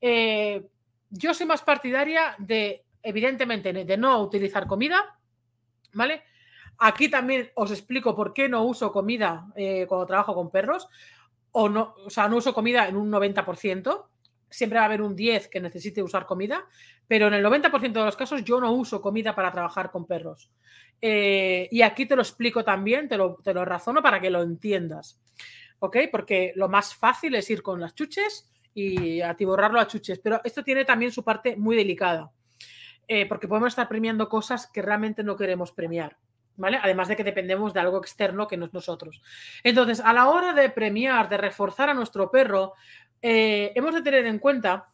Eh, 0.00 0.66
yo 1.10 1.32
soy 1.32 1.46
más 1.46 1.62
partidaria 1.62 2.34
de, 2.38 2.84
evidentemente, 3.02 3.72
de 3.72 3.96
no 3.96 4.20
utilizar 4.20 4.66
comida, 4.66 5.16
¿vale? 5.92 6.24
Aquí 6.78 7.08
también 7.08 7.50
os 7.54 7.70
explico 7.70 8.14
por 8.14 8.34
qué 8.34 8.48
no 8.48 8.64
uso 8.64 8.92
comida 8.92 9.46
eh, 9.54 9.86
cuando 9.88 10.06
trabajo 10.06 10.34
con 10.34 10.50
perros. 10.50 10.88
O, 11.52 11.68
no, 11.68 11.94
o 12.04 12.10
sea, 12.10 12.28
no 12.28 12.36
uso 12.36 12.52
comida 12.52 12.86
en 12.86 12.96
un 12.96 13.10
90%. 13.10 14.04
Siempre 14.50 14.78
va 14.78 14.84
a 14.84 14.86
haber 14.86 15.02
un 15.02 15.16
10 15.16 15.48
que 15.48 15.60
necesite 15.60 16.02
usar 16.02 16.26
comida, 16.26 16.64
pero 17.08 17.28
en 17.28 17.34
el 17.34 17.44
90% 17.44 17.92
de 17.92 18.04
los 18.04 18.16
casos 18.16 18.44
yo 18.44 18.60
no 18.60 18.72
uso 18.72 19.00
comida 19.00 19.34
para 19.34 19.52
trabajar 19.52 19.90
con 19.90 20.06
perros. 20.06 20.50
Eh, 21.00 21.68
y 21.70 21.82
aquí 21.82 22.06
te 22.06 22.16
lo 22.16 22.22
explico 22.22 22.64
también, 22.64 23.08
te 23.08 23.16
lo, 23.16 23.64
razono 23.64 24.02
para 24.02 24.20
que 24.20 24.30
lo 24.30 24.42
entiendas. 24.42 25.20
¿Ok? 25.78 25.96
Porque 26.10 26.52
lo 26.56 26.68
más 26.68 26.94
fácil 26.94 27.34
es 27.34 27.50
ir 27.50 27.62
con 27.62 27.80
las 27.80 27.94
chuches 27.94 28.50
y 28.72 29.20
atiborrarlo 29.20 29.80
a 29.80 29.86
chuches, 29.86 30.18
pero 30.18 30.40
esto 30.44 30.62
tiene 30.62 30.84
también 30.84 31.10
su 31.10 31.24
parte 31.24 31.56
muy 31.56 31.76
delicada, 31.76 32.30
eh, 33.08 33.26
porque 33.26 33.48
podemos 33.48 33.68
estar 33.68 33.88
premiando 33.88 34.28
cosas 34.28 34.66
que 34.66 34.82
realmente 34.82 35.22
no 35.22 35.36
queremos 35.36 35.72
premiar. 35.72 36.16
Además 36.58 37.08
de 37.08 37.16
que 37.16 37.24
dependemos 37.24 37.74
de 37.74 37.80
algo 37.80 37.98
externo 37.98 38.46
que 38.46 38.56
no 38.56 38.66
es 38.66 38.72
nosotros. 38.72 39.20
Entonces, 39.62 40.00
a 40.00 40.12
la 40.12 40.28
hora 40.28 40.52
de 40.52 40.70
premiar, 40.70 41.28
de 41.28 41.36
reforzar 41.36 41.90
a 41.90 41.94
nuestro 41.94 42.30
perro, 42.30 42.74
eh, 43.22 43.72
hemos 43.74 43.94
de 43.94 44.02
tener 44.02 44.26
en 44.26 44.38
cuenta 44.38 44.88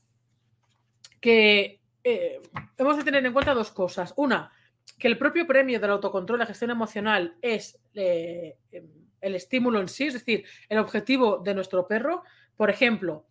que 1.20 1.80
eh, 2.04 2.40
hemos 2.76 2.96
de 2.96 3.04
tener 3.04 3.24
en 3.24 3.32
cuenta 3.32 3.54
dos 3.54 3.70
cosas. 3.70 4.12
Una, 4.16 4.50
que 4.98 5.08
el 5.08 5.18
propio 5.18 5.46
premio 5.46 5.80
del 5.80 5.90
autocontrol, 5.90 6.38
la 6.38 6.46
gestión 6.46 6.70
emocional, 6.70 7.36
es, 7.40 7.78
eh, 7.94 8.56
em, 8.70 8.88
el 9.20 9.34
estímulo 9.34 9.80
en 9.80 9.88
sí, 9.88 10.06
es 10.06 10.14
decir, 10.14 10.44
el 10.68 10.78
objetivo 10.78 11.38
de 11.38 11.54
nuestro 11.54 11.86
perro. 11.86 12.24
Por 12.56 12.70
ejemplo, 12.70 13.26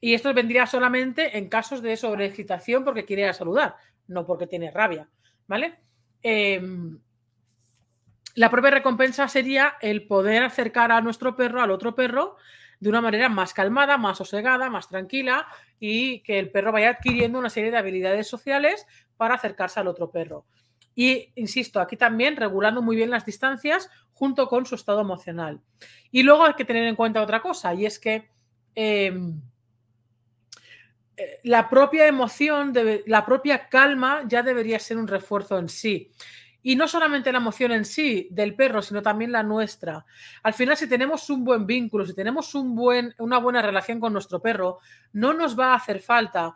y 0.00 0.14
esto 0.14 0.32
vendría 0.34 0.66
solamente 0.66 1.36
en 1.38 1.48
casos 1.48 1.82
de 1.82 1.96
sobreexcitación 1.96 2.84
porque 2.84 3.04
quiere 3.04 3.32
saludar, 3.32 3.76
no 4.08 4.26
porque 4.26 4.46
tiene 4.46 4.70
rabia, 4.70 5.08
¿vale? 5.46 5.78
Em, 6.22 6.98
la 8.34 8.50
propia 8.50 8.70
recompensa 8.70 9.28
sería 9.28 9.74
el 9.80 10.06
poder 10.06 10.42
acercar 10.42 10.92
a 10.92 11.00
nuestro 11.00 11.36
perro 11.36 11.62
al 11.62 11.70
otro 11.70 11.94
perro 11.94 12.36
de 12.80 12.88
una 12.88 13.02
manera 13.02 13.28
más 13.28 13.54
calmada, 13.54 13.98
más 13.98 14.18
sosegada, 14.18 14.70
más 14.70 14.88
tranquila 14.88 15.46
y 15.78 16.20
que 16.20 16.38
el 16.38 16.50
perro 16.50 16.72
vaya 16.72 16.90
adquiriendo 16.90 17.38
una 17.38 17.50
serie 17.50 17.70
de 17.70 17.76
habilidades 17.76 18.26
sociales 18.26 18.86
para 19.16 19.34
acercarse 19.34 19.78
al 19.78 19.86
otro 19.86 20.10
perro. 20.10 20.46
Y, 20.94 21.30
insisto, 21.36 21.80
aquí 21.80 21.96
también 21.96 22.36
regulando 22.36 22.82
muy 22.82 22.96
bien 22.96 23.10
las 23.10 23.24
distancias 23.24 23.90
junto 24.12 24.48
con 24.48 24.66
su 24.66 24.74
estado 24.74 25.00
emocional. 25.00 25.60
Y 26.10 26.22
luego 26.22 26.44
hay 26.44 26.54
que 26.54 26.64
tener 26.64 26.84
en 26.84 26.96
cuenta 26.96 27.22
otra 27.22 27.40
cosa, 27.40 27.74
y 27.74 27.86
es 27.86 27.98
que 27.98 28.28
em, 28.74 29.40
eh, 31.16 31.40
la 31.44 31.68
propia 31.68 32.06
emoción, 32.06 32.72
la 33.06 33.24
propia 33.24 33.68
calma 33.68 34.22
ya 34.26 34.42
debería 34.42 34.78
ser 34.78 34.96
un 34.96 35.06
refuerzo 35.06 35.58
en 35.58 35.68
sí. 35.68 36.10
Y 36.62 36.76
no 36.76 36.86
solamente 36.88 37.32
la 37.32 37.38
emoción 37.38 37.72
en 37.72 37.84
sí 37.84 38.28
del 38.30 38.54
perro, 38.54 38.82
sino 38.82 39.02
también 39.02 39.32
la 39.32 39.42
nuestra. 39.42 40.04
Al 40.42 40.54
final, 40.54 40.76
si 40.76 40.88
tenemos 40.88 41.30
un 41.30 41.44
buen 41.44 41.66
vínculo, 41.66 42.04
si 42.04 42.14
tenemos 42.14 42.54
un 42.54 42.74
buen, 42.74 43.14
una 43.18 43.38
buena 43.38 43.62
relación 43.62 43.98
con 43.98 44.12
nuestro 44.12 44.40
perro, 44.40 44.78
no 45.12 45.32
nos 45.32 45.58
va 45.58 45.72
a 45.72 45.76
hacer 45.76 46.00
falta 46.00 46.54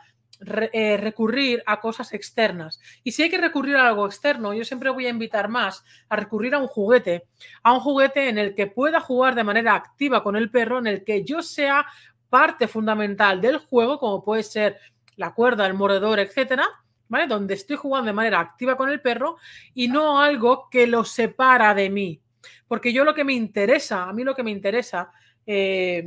eh, 0.73 0.97
recurrir 0.97 1.63
a 1.65 1.81
cosas 1.81 2.13
externas. 2.13 2.81
Y 3.03 3.13
si 3.13 3.23
hay 3.23 3.31
que 3.31 3.39
recurrir 3.39 3.77
a 3.77 3.87
algo 3.87 4.05
externo, 4.05 4.53
yo 4.53 4.65
siempre 4.65 4.91
voy 4.91 5.07
a 5.07 5.11
invitar 5.11 5.49
más 5.49 5.85
a 6.09 6.17
recurrir 6.17 6.55
a 6.55 6.59
un 6.59 6.67
juguete, 6.67 7.29
a 7.63 7.73
un 7.73 7.81
juguete 7.81 8.29
en 8.29 8.39
el 8.39 8.55
que 8.55 8.67
pueda 8.67 9.01
jugar 9.01 9.35
de 9.37 9.45
manera 9.45 9.75
activa 9.75 10.23
con 10.23 10.37
el 10.37 10.51
perro, 10.51 10.81
en 10.81 10.89
el 10.89 11.05
que 11.05 11.25
yo 11.25 11.41
sea 11.41 11.87
parte 12.29 12.67
fundamental 12.67 13.41
del 13.41 13.59
juego, 13.59 13.99
como 13.99 14.25
puede 14.25 14.43
ser 14.43 14.79
la 15.17 15.33
cuerda, 15.33 15.67
el 15.67 15.75
mordedor, 15.75 16.19
etcétera, 16.19 16.69
¿vale? 17.09 17.27
Donde 17.27 17.55
estoy 17.55 17.77
jugando 17.77 18.07
de 18.07 18.13
manera 18.13 18.41
activa 18.41 18.77
con 18.77 18.91
el 18.91 19.01
perro 19.01 19.37
y 19.75 19.89
no 19.89 20.21
algo 20.21 20.69
que 20.71 20.87
lo 20.87 21.05
separa 21.05 21.75
de 21.75 21.91
mí. 21.91 22.21
Porque 22.67 22.93
yo 22.93 23.05
lo 23.05 23.15
que 23.15 23.25
me 23.25 23.33
interesa, 23.33 24.05
a 24.05 24.13
mí 24.13 24.25
lo 24.25 24.35
que 24.35 24.43
me 24.43 24.51
interesa 24.51 25.11
eh, 25.47 26.05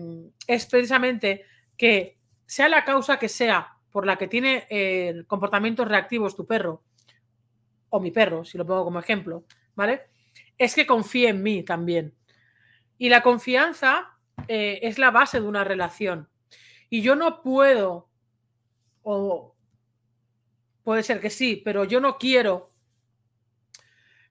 es 0.48 0.66
precisamente 0.66 1.46
que 1.76 2.18
sea 2.46 2.70
la 2.70 2.84
causa 2.84 3.20
que 3.20 3.30
sea 3.30 3.78
por 3.92 4.06
la 4.06 4.18
que 4.18 4.28
tiene 4.28 4.68
eh, 4.70 5.24
comportamientos 5.28 5.88
reactivos 5.88 6.36
tu 6.36 6.46
perro, 6.46 6.84
o 7.90 8.00
mi 8.00 8.12
perro, 8.12 8.44
si 8.44 8.58
lo 8.58 8.66
pongo 8.66 8.84
como 8.84 9.00
ejemplo, 9.00 9.46
¿vale? 9.76 10.04
Es 10.58 10.76
que 10.76 10.86
confíe 10.86 11.30
en 11.30 11.42
mí 11.42 11.64
también. 11.64 12.14
Y 12.98 13.10
la 13.10 13.22
confianza 13.22 14.18
eh, 14.48 14.80
es 14.82 14.98
la 14.98 15.12
base 15.12 15.40
de 15.40 15.48
una 15.48 15.64
relación. 15.64 16.30
Y 16.90 17.02
yo 17.02 17.16
no 17.16 17.42
puedo, 17.42 18.10
puede 20.88 21.04
ser 21.04 21.20
que 21.20 21.30
sí, 21.30 21.62
pero 21.66 21.84
yo 21.84 22.00
no 22.00 22.18
quiero 22.18 22.72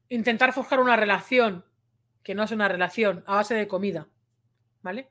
intentar 0.08 0.54
forjar 0.54 0.80
una 0.80 0.96
relación 0.96 1.66
que 2.22 2.34
no 2.34 2.44
es 2.44 2.50
una 2.50 2.66
relación 2.66 3.22
a 3.26 3.34
base 3.34 3.54
de 3.54 3.68
comida, 3.68 4.08
¿vale? 4.80 5.10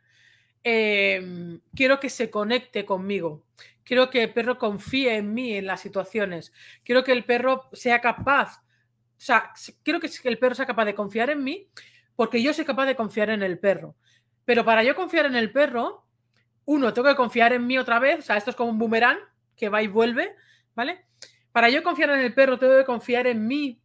Em, 0.63 1.61
quiero 1.75 1.99
que 1.99 2.09
se 2.09 2.31
conecte 2.31 2.83
conmigo. 2.83 3.45
Quiero 3.83 4.09
que 4.09 4.23
el 4.23 4.33
perro 4.33 4.57
confíe 4.57 5.17
en 5.17 5.35
mí 5.35 5.53
en 5.53 5.67
las 5.67 5.81
situaciones. 5.81 6.51
Quiero 6.83 7.03
que 7.03 7.11
el 7.11 7.25
perro 7.25 7.69
sea 7.73 8.01
capaz, 8.01 8.63
o 9.15 9.21
sea, 9.21 9.53
quiero 9.83 9.99
que 9.99 10.09
el 10.23 10.39
perro 10.39 10.55
sea 10.55 10.65
capaz 10.65 10.85
de 10.85 10.95
confiar 10.95 11.29
en 11.29 11.43
mí 11.43 11.69
porque 12.15 12.41
yo 12.41 12.55
soy 12.55 12.65
capaz 12.65 12.87
de 12.87 12.95
confiar 12.95 13.29
en 13.29 13.43
el 13.43 13.59
perro. 13.59 13.95
Pero 14.45 14.65
para 14.65 14.81
yo 14.81 14.95
confiar 14.95 15.27
en 15.27 15.35
el 15.35 15.51
perro, 15.51 16.07
uno, 16.65 16.91
tengo 16.91 17.07
que 17.07 17.15
confiar 17.15 17.53
en 17.53 17.67
mí 17.67 17.77
otra 17.77 17.99
vez. 17.99 18.17
O 18.17 18.21
sea, 18.23 18.35
esto 18.35 18.49
es 18.49 18.55
como 18.55 18.71
un 18.71 18.79
boomerang 18.79 19.19
que 19.55 19.69
va 19.69 19.83
y 19.83 19.87
vuelve, 19.87 20.35
¿vale? 20.73 21.05
Para 21.55 21.69
yo 21.69 21.83
confiar 21.83 22.09
en 22.09 22.19
el 22.19 22.33
perro, 22.33 22.59
tengo 22.59 22.75
que 22.75 22.83
confiar 22.83 23.27
en 23.27 23.47
mí 23.47 23.79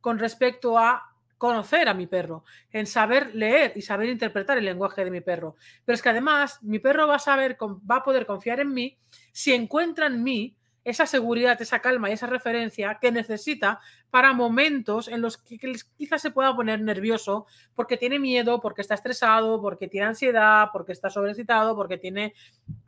con 0.00 0.18
respecto 0.18 0.76
a 0.76 1.14
conocer 1.38 1.88
a 1.88 1.94
mi 1.94 2.08
perro, 2.08 2.42
en 2.72 2.86
saber 2.86 3.36
leer 3.36 3.72
y 3.76 3.82
saber 3.82 4.08
interpretar 4.08 4.58
el 4.58 4.64
lenguaje 4.64 5.04
de 5.04 5.12
mi 5.12 5.20
perro. 5.20 5.54
Pero 5.84 5.94
es 5.94 6.02
que 6.02 6.08
además 6.08 6.60
mi 6.60 6.80
perro 6.80 7.06
va 7.06 7.14
a 7.14 7.20
saber, 7.20 7.56
va 7.88 7.98
a 7.98 8.02
poder 8.02 8.26
confiar 8.26 8.58
en 8.58 8.74
mí 8.74 8.98
si 9.30 9.52
encuentra 9.52 10.06
en 10.06 10.24
mí 10.24 10.56
esa 10.82 11.06
seguridad, 11.06 11.56
esa 11.62 11.78
calma 11.78 12.10
y 12.10 12.14
esa 12.14 12.26
referencia 12.26 12.98
que 13.00 13.12
necesita 13.12 13.78
para 14.10 14.32
momentos 14.32 15.06
en 15.06 15.22
los 15.22 15.38
que 15.38 15.56
quizás 15.96 16.20
se 16.20 16.32
pueda 16.32 16.56
poner 16.56 16.80
nervioso 16.80 17.46
porque 17.76 17.96
tiene 17.96 18.18
miedo, 18.18 18.60
porque 18.60 18.82
está 18.82 18.94
estresado, 18.94 19.62
porque 19.62 19.86
tiene 19.86 20.08
ansiedad, 20.08 20.70
porque 20.72 20.90
está 20.90 21.10
sobrecitado, 21.10 21.76
porque 21.76 21.96
tiene, 21.96 22.34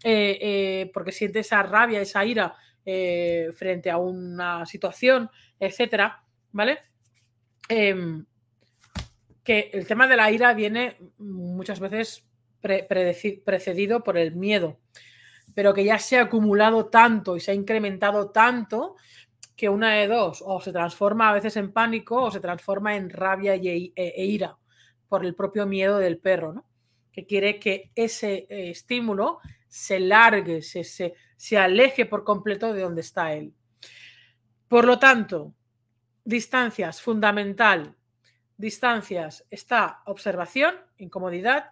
eh, 0.02 0.38
eh, 0.40 0.90
porque 0.92 1.12
siente 1.12 1.38
esa 1.38 1.62
rabia, 1.62 2.00
esa 2.00 2.24
ira 2.24 2.56
eh, 2.86 3.50
frente 3.52 3.90
a 3.90 3.98
una 3.98 4.64
situación, 4.64 5.28
etcétera, 5.58 6.22
¿vale? 6.52 6.78
Em, 7.68 8.24
que 9.42 9.70
el 9.72 9.86
tema 9.86 10.06
de 10.06 10.16
la 10.16 10.30
ira 10.30 10.54
viene 10.54 10.96
muchas 11.18 11.80
veces 11.80 12.24
precedido 13.44 14.02
por 14.02 14.16
el 14.16 14.36
miedo, 14.36 14.78
pero 15.54 15.74
que 15.74 15.84
ya 15.84 15.98
se 15.98 16.18
ha 16.18 16.22
acumulado 16.22 16.86
tanto 16.86 17.36
y 17.36 17.40
se 17.40 17.50
ha 17.50 17.54
incrementado 17.54 18.30
tanto 18.30 18.94
que 19.56 19.68
una 19.68 19.94
de 19.94 20.06
dos, 20.06 20.42
o 20.46 20.60
se 20.60 20.72
transforma 20.72 21.30
a 21.30 21.32
veces 21.32 21.56
en 21.56 21.72
pánico 21.72 22.22
o 22.22 22.30
se 22.30 22.40
transforma 22.40 22.94
en 22.94 23.10
rabia 23.10 23.56
y, 23.56 23.68
e, 23.68 23.92
e, 23.96 24.24
ira 24.24 24.56
por 25.08 25.24
el 25.24 25.34
propio 25.34 25.66
miedo 25.66 25.98
del 25.98 26.18
perro, 26.18 26.52
¿no? 26.52 26.66
que 27.10 27.26
quiere 27.26 27.58
que 27.58 27.90
ese 27.94 28.46
eh, 28.50 28.70
estímulo 28.70 29.40
se 29.66 29.98
largue, 29.98 30.60
se, 30.60 30.84
se, 30.84 31.14
se 31.36 31.58
aleje 31.58 32.06
por 32.06 32.24
completo 32.24 32.72
de 32.72 32.82
donde 32.82 33.00
está 33.00 33.32
él. 33.32 33.54
Por 34.68 34.84
lo 34.84 34.98
tanto, 34.98 35.54
distancias, 36.24 37.00
fundamental, 37.00 37.94
distancias 38.56 39.44
está 39.50 40.02
observación, 40.06 40.74
incomodidad, 40.98 41.70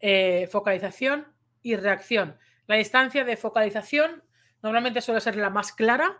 eh, 0.00 0.48
focalización 0.50 1.26
y 1.62 1.76
reacción. 1.76 2.36
La 2.66 2.76
distancia 2.76 3.24
de 3.24 3.36
focalización 3.36 4.22
normalmente 4.62 5.00
suele 5.00 5.20
ser 5.20 5.36
la 5.36 5.50
más 5.50 5.72
clara 5.72 6.18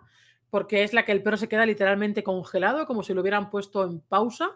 porque 0.51 0.83
es 0.83 0.93
la 0.93 1.05
que 1.05 1.13
el 1.13 1.23
perro 1.23 1.37
se 1.37 1.49
queda 1.49 1.65
literalmente 1.65 2.23
congelado, 2.23 2.87
como 2.87 3.03
si 3.03 3.15
lo 3.15 3.21
hubieran 3.21 3.51
puesto 3.51 3.85
en 3.85 4.01
pausa, 4.01 4.51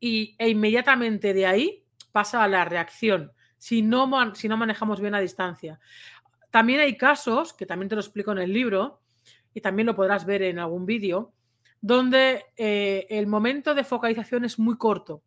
y, 0.00 0.34
e 0.38 0.48
inmediatamente 0.48 1.34
de 1.34 1.46
ahí 1.46 1.84
pasa 2.10 2.42
a 2.42 2.48
la 2.48 2.64
reacción, 2.64 3.32
si 3.58 3.82
no, 3.82 4.34
si 4.34 4.48
no 4.48 4.56
manejamos 4.56 5.00
bien 5.00 5.12
la 5.12 5.20
distancia. 5.20 5.78
También 6.50 6.80
hay 6.80 6.96
casos, 6.96 7.52
que 7.52 7.66
también 7.66 7.88
te 7.88 7.94
lo 7.94 8.00
explico 8.00 8.32
en 8.32 8.38
el 8.38 8.52
libro, 8.52 9.00
y 9.54 9.60
también 9.60 9.86
lo 9.86 9.96
podrás 9.96 10.24
ver 10.26 10.42
en 10.42 10.58
algún 10.58 10.86
vídeo, 10.86 11.32
donde 11.80 12.46
eh, 12.56 13.06
el 13.10 13.26
momento 13.26 13.74
de 13.74 13.84
focalización 13.84 14.44
es 14.44 14.58
muy 14.58 14.76
corto 14.76 15.22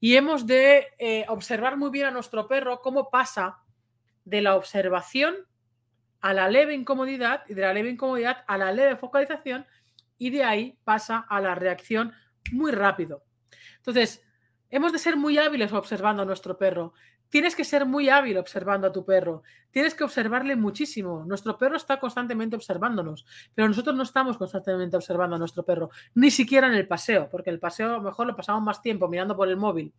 y 0.00 0.16
hemos 0.16 0.46
de 0.46 0.88
eh, 0.98 1.24
observar 1.28 1.76
muy 1.76 1.90
bien 1.90 2.06
a 2.06 2.10
nuestro 2.10 2.46
perro 2.46 2.80
cómo 2.80 3.10
pasa 3.10 3.58
de 4.24 4.42
la 4.42 4.54
observación 4.56 5.34
a 6.20 6.34
la 6.34 6.48
leve 6.48 6.74
incomodidad 6.74 7.42
y 7.48 7.54
de 7.54 7.62
la 7.62 7.72
leve 7.72 7.90
incomodidad 7.90 8.44
a 8.46 8.58
la 8.58 8.72
leve 8.72 8.96
focalización 8.96 9.66
y 10.18 10.30
de 10.30 10.44
ahí 10.44 10.78
pasa 10.84 11.24
a 11.28 11.40
la 11.40 11.54
reacción 11.54 12.12
muy 12.52 12.72
rápido. 12.72 13.24
Entonces, 13.76 14.24
hemos 14.70 14.92
de 14.92 14.98
ser 14.98 15.16
muy 15.16 15.38
hábiles 15.38 15.72
observando 15.72 16.22
a 16.22 16.26
nuestro 16.26 16.58
perro. 16.58 16.92
Tienes 17.28 17.54
que 17.54 17.64
ser 17.64 17.84
muy 17.84 18.08
hábil 18.08 18.38
observando 18.38 18.86
a 18.86 18.92
tu 18.92 19.04
perro. 19.04 19.42
Tienes 19.70 19.94
que 19.94 20.04
observarle 20.04 20.56
muchísimo. 20.56 21.24
Nuestro 21.26 21.58
perro 21.58 21.76
está 21.76 22.00
constantemente 22.00 22.56
observándonos, 22.56 23.26
pero 23.54 23.68
nosotros 23.68 23.94
no 23.94 24.02
estamos 24.02 24.38
constantemente 24.38 24.96
observando 24.96 25.36
a 25.36 25.38
nuestro 25.38 25.62
perro, 25.62 25.90
ni 26.14 26.30
siquiera 26.30 26.66
en 26.66 26.74
el 26.74 26.88
paseo, 26.88 27.28
porque 27.30 27.50
el 27.50 27.58
paseo 27.58 27.88
a 27.88 27.96
lo 27.98 28.02
mejor 28.02 28.26
lo 28.26 28.36
pasamos 28.36 28.62
más 28.62 28.80
tiempo 28.80 29.08
mirando 29.08 29.36
por 29.36 29.48
el 29.48 29.56
móvil 29.56 29.92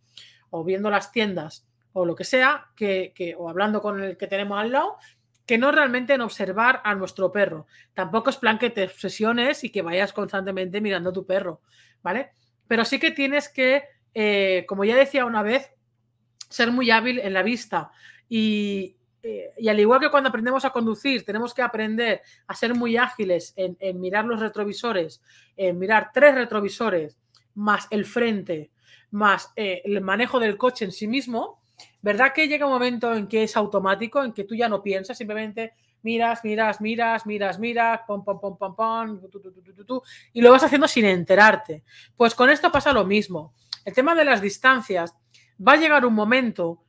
o 0.50 0.64
viendo 0.64 0.90
las 0.90 1.12
tiendas 1.12 1.66
o 1.92 2.04
lo 2.04 2.14
que 2.14 2.24
sea, 2.24 2.68
que, 2.76 3.34
o 3.38 3.48
hablando 3.48 3.80
con 3.80 4.02
el 4.02 4.16
que 4.16 4.26
tenemos 4.26 4.58
al 4.58 4.72
lado, 4.72 4.96
que 5.46 5.58
no 5.58 5.72
realmente 5.72 6.14
en 6.14 6.20
observar 6.20 6.80
a 6.84 6.94
nuestro 6.94 7.32
perro. 7.32 7.66
Tampoco 7.94 8.30
es 8.30 8.36
plan 8.36 8.58
que 8.58 8.70
te 8.70 8.84
obsesiones 8.84 9.64
y 9.64 9.70
que 9.70 9.82
vayas 9.82 10.12
constantemente 10.12 10.80
mirando 10.80 11.10
a 11.10 11.12
tu 11.12 11.26
perro, 11.26 11.60
¿vale? 12.02 12.30
Pero 12.68 12.84
sí 12.84 13.00
que 13.00 13.10
tienes 13.10 13.48
que, 13.48 13.82
eh, 14.14 14.64
como 14.68 14.84
ya 14.84 14.94
decía 14.94 15.24
una 15.24 15.42
vez, 15.42 15.72
ser 16.50 16.70
muy 16.70 16.90
hábil 16.90 17.18
en 17.20 17.32
la 17.32 17.42
vista. 17.42 17.90
Y, 18.28 18.96
eh, 19.22 19.52
y, 19.58 19.68
al 19.68 19.78
igual 19.78 20.00
que 20.00 20.10
cuando 20.10 20.28
aprendemos 20.28 20.64
a 20.64 20.70
conducir, 20.70 21.24
tenemos 21.24 21.54
que 21.54 21.62
aprender 21.62 22.22
a 22.46 22.54
ser 22.54 22.74
muy 22.74 22.96
ágiles 22.96 23.54
en, 23.56 24.00
mirar 24.00 24.24
los 24.24 24.40
retrovisores, 24.40 25.22
en 25.56 25.78
mirar 25.78 26.10
tres 26.12 26.34
retrovisores, 26.34 27.18
más 27.54 27.86
el 27.90 28.04
frente, 28.04 28.70
más 29.10 29.52
eh, 29.56 29.82
el 29.84 30.00
manejo 30.00 30.38
del 30.38 30.56
coche 30.56 30.84
en 30.84 30.92
sí 30.92 31.06
mismo, 31.06 31.62
¿verdad 32.00 32.32
que 32.32 32.48
llega 32.48 32.66
un 32.66 32.72
momento 32.72 33.14
en 33.14 33.26
que 33.26 33.42
es 33.42 33.56
automático, 33.56 34.22
en 34.22 34.32
que 34.32 34.44
tú 34.44 34.54
ya 34.54 34.68
no 34.68 34.82
piensas, 34.82 35.18
simplemente 35.18 35.74
miras, 36.02 36.42
miras, 36.42 36.80
miras, 36.80 37.26
miras, 37.26 37.58
miras, 37.58 38.00
pom, 38.06 38.24
pom, 38.24 38.40
pom, 38.40 38.56
pom, 38.56 38.74
pom, 38.74 39.20
y 40.32 40.40
lo 40.40 40.50
vas 40.50 40.64
haciendo 40.64 40.88
sin 40.88 41.04
enterarte? 41.04 41.84
Pues 42.16 42.34
con 42.34 42.48
esto 42.48 42.72
pasa 42.72 42.92
lo 42.92 43.04
mismo. 43.04 43.54
el 43.84 43.94
tema 43.94 44.14
de 44.14 44.24
las 44.24 44.40
distancias, 44.40 45.14
va 45.66 45.72
a 45.72 45.76
llegar 45.76 46.04
un 46.04 46.14
momento 46.14 46.82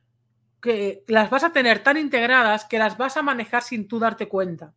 que 0.60 1.04
las 1.08 1.28
vas 1.28 1.44
a 1.44 1.52
tener 1.52 1.82
tan 1.82 1.96
integradas 1.96 2.64
que 2.64 2.78
las 2.78 2.96
vas 2.96 3.16
a 3.16 3.22
manejar 3.22 3.62
sin 3.62 3.88
tú 3.88 3.98
darte 3.98 4.28
cuenta. 4.28 4.72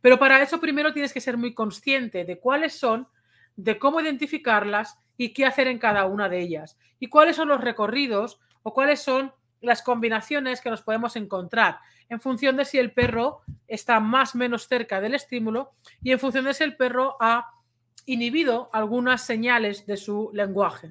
Pero 0.00 0.18
para 0.18 0.42
eso 0.42 0.60
primero 0.60 0.92
tienes 0.92 1.12
que 1.12 1.20
ser 1.20 1.36
muy 1.36 1.54
consciente 1.54 2.24
de 2.24 2.38
cuáles 2.38 2.78
son, 2.78 3.08
de 3.56 3.78
cómo 3.78 4.00
identificarlas 4.00 4.98
y 5.16 5.32
qué 5.32 5.44
hacer 5.44 5.68
en 5.68 5.78
cada 5.78 6.06
una 6.06 6.28
de 6.28 6.40
ellas. 6.40 6.78
Y 6.98 7.08
cuáles 7.08 7.36
son 7.36 7.48
los 7.48 7.60
recorridos 7.60 8.40
o 8.62 8.72
cuáles 8.72 9.00
son 9.00 9.32
las 9.60 9.82
combinaciones 9.82 10.60
que 10.60 10.70
nos 10.70 10.82
podemos 10.82 11.16
encontrar 11.16 11.78
en 12.08 12.20
función 12.20 12.56
de 12.56 12.64
si 12.64 12.78
el 12.78 12.92
perro 12.92 13.40
está 13.66 14.00
más 14.00 14.34
o 14.34 14.38
menos 14.38 14.68
cerca 14.68 15.00
del 15.00 15.14
estímulo 15.14 15.72
y 16.02 16.12
en 16.12 16.18
función 16.18 16.44
de 16.44 16.54
si 16.54 16.64
el 16.64 16.76
perro 16.76 17.16
ha 17.20 17.52
inhibido 18.06 18.70
algunas 18.72 19.22
señales 19.22 19.86
de 19.86 19.96
su 19.96 20.30
lenguaje. 20.32 20.90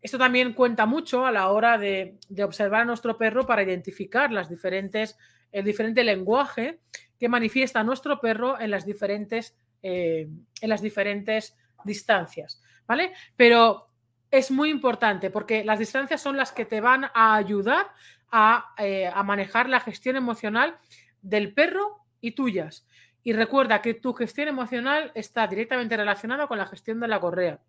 Esto 0.00 0.18
también 0.18 0.52
cuenta 0.52 0.86
mucho 0.86 1.26
a 1.26 1.32
la 1.32 1.48
hora 1.50 1.78
de, 1.78 2.18
observar 2.42 2.82
a 2.82 2.84
nuestro 2.84 3.16
perro 3.16 3.46
para 3.46 3.62
identificar 3.62 4.30
las 4.30 4.48
diferentes, 4.48 5.18
el 5.52 5.64
diferente 5.64 6.04
lenguaje 6.04 6.80
que 7.18 7.28
manifiesta 7.28 7.82
nuestro 7.82 8.20
perro 8.20 8.60
en 8.60 8.70
las 8.70 8.84
diferentes, 8.84 9.56
eh, 9.82 10.28
en 10.60 10.68
las 10.68 10.82
diferentes 10.82 11.56
distancias. 11.84 12.62
¿Vale? 12.86 13.12
Pero 13.36 13.88
es 14.30 14.50
muy 14.50 14.70
importante 14.70 15.30
porque 15.30 15.64
las 15.64 15.78
distancias 15.78 16.20
son 16.20 16.36
las 16.36 16.52
que 16.52 16.64
te 16.64 16.80
van 16.80 17.06
a 17.14 17.34
ayudar 17.34 17.90
a, 18.30 18.74
eh, 18.78 19.10
a 19.12 19.22
manejar 19.22 19.68
la 19.68 19.80
gestión 19.80 20.16
emocional 20.16 20.76
del 21.22 21.52
perro 21.52 22.04
y 22.20 22.32
tuyas. 22.32 22.86
Y 23.22 23.32
recuerda 23.32 23.82
que 23.82 23.94
tu 23.94 24.12
gestión 24.12 24.48
emocional 24.48 25.10
está 25.14 25.46
directamente 25.46 25.96
relacionada 25.96 26.46
con 26.46 26.58
la 26.58 26.66
gestión 26.66 27.00
de 27.00 27.08
la 27.08 27.18
correa. 27.18 27.60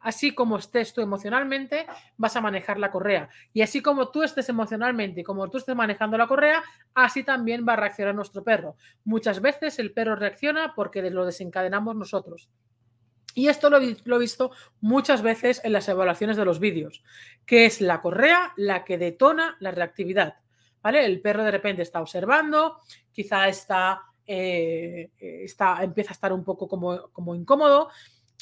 Así 0.00 0.34
como 0.34 0.56
estés 0.56 0.94
tú 0.94 1.02
emocionalmente, 1.02 1.86
vas 2.16 2.34
a 2.34 2.40
manejar 2.40 2.78
la 2.78 2.90
correa. 2.90 3.28
Y 3.52 3.60
así 3.60 3.82
como 3.82 4.10
tú 4.10 4.22
estés 4.22 4.48
emocionalmente 4.48 5.20
y 5.20 5.24
como 5.24 5.50
tú 5.50 5.58
estés 5.58 5.76
manejando 5.76 6.16
la 6.16 6.26
correa, 6.26 6.62
así 6.94 7.22
también 7.22 7.66
va 7.68 7.74
a 7.74 7.76
reaccionar 7.76 8.14
nuestro 8.14 8.42
perro. 8.42 8.76
Muchas 9.04 9.42
veces 9.42 9.78
el 9.78 9.92
perro 9.92 10.16
reacciona 10.16 10.74
porque 10.74 11.02
lo 11.10 11.26
desencadenamos 11.26 11.96
nosotros. 11.96 12.48
Y 13.34 13.48
esto 13.48 13.68
lo, 13.70 13.78
he 13.78 14.18
visto 14.18 14.50
muchas 14.80 15.22
veces 15.22 15.60
en 15.64 15.74
las 15.74 15.88
evaluaciones 15.88 16.36
de 16.36 16.46
los 16.46 16.58
vídeos, 16.60 17.04
que 17.44 17.66
es 17.66 17.80
la 17.80 18.00
correa 18.00 18.52
la 18.56 18.84
que 18.84 18.98
detona 18.98 19.56
la 19.60 19.70
reactividad. 19.70 20.36
¿Vale? 20.82 21.04
El 21.04 21.20
perro 21.20 21.44
de 21.44 21.50
repente 21.50 21.82
está 21.82 22.00
observando, 22.00 22.78
quizá 23.12 23.48
está, 23.48 24.00
eh, 24.26 25.10
está 25.18 25.84
empieza 25.84 26.12
a 26.12 26.14
estar 26.14 26.32
un 26.32 26.42
poco 26.42 26.66
como, 26.66 27.10
como 27.10 27.34
incómodo 27.34 27.90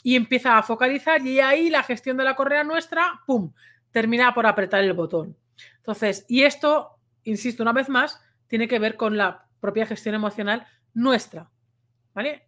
y 0.02 0.16
empieza 0.16 0.58
a 0.58 0.62
focalizar 0.62 1.24
y 1.26 1.40
ahí 1.40 1.70
la 1.70 1.82
gestión 1.82 2.16
de 2.16 2.24
la 2.24 2.36
correa 2.36 2.64
nuestra, 2.64 3.20
¡pum!, 3.26 3.52
termina 3.90 4.34
por 4.34 4.46
apretar 4.46 4.84
el 4.84 4.92
botón. 4.92 5.36
Entonces, 5.76 6.24
y 6.28 6.42
esto, 6.42 6.98
insisto 7.24 7.62
una 7.62 7.72
vez 7.72 7.88
más, 7.88 8.22
tiene 8.46 8.68
que 8.68 8.78
ver 8.78 8.96
con 8.96 9.16
la 9.16 9.46
propia 9.60 9.86
gestión 9.86 10.14
emocional 10.14 10.66
nuestra. 10.94 11.50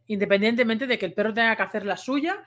Independientemente 0.07 0.87
de 0.87 0.99
que 0.99 1.07
el 1.07 1.13
perro 1.13 1.33
tenga 1.33 1.55
que 1.55 1.63
hacer 1.63 1.87
la 1.87 1.97
suya 1.97 2.45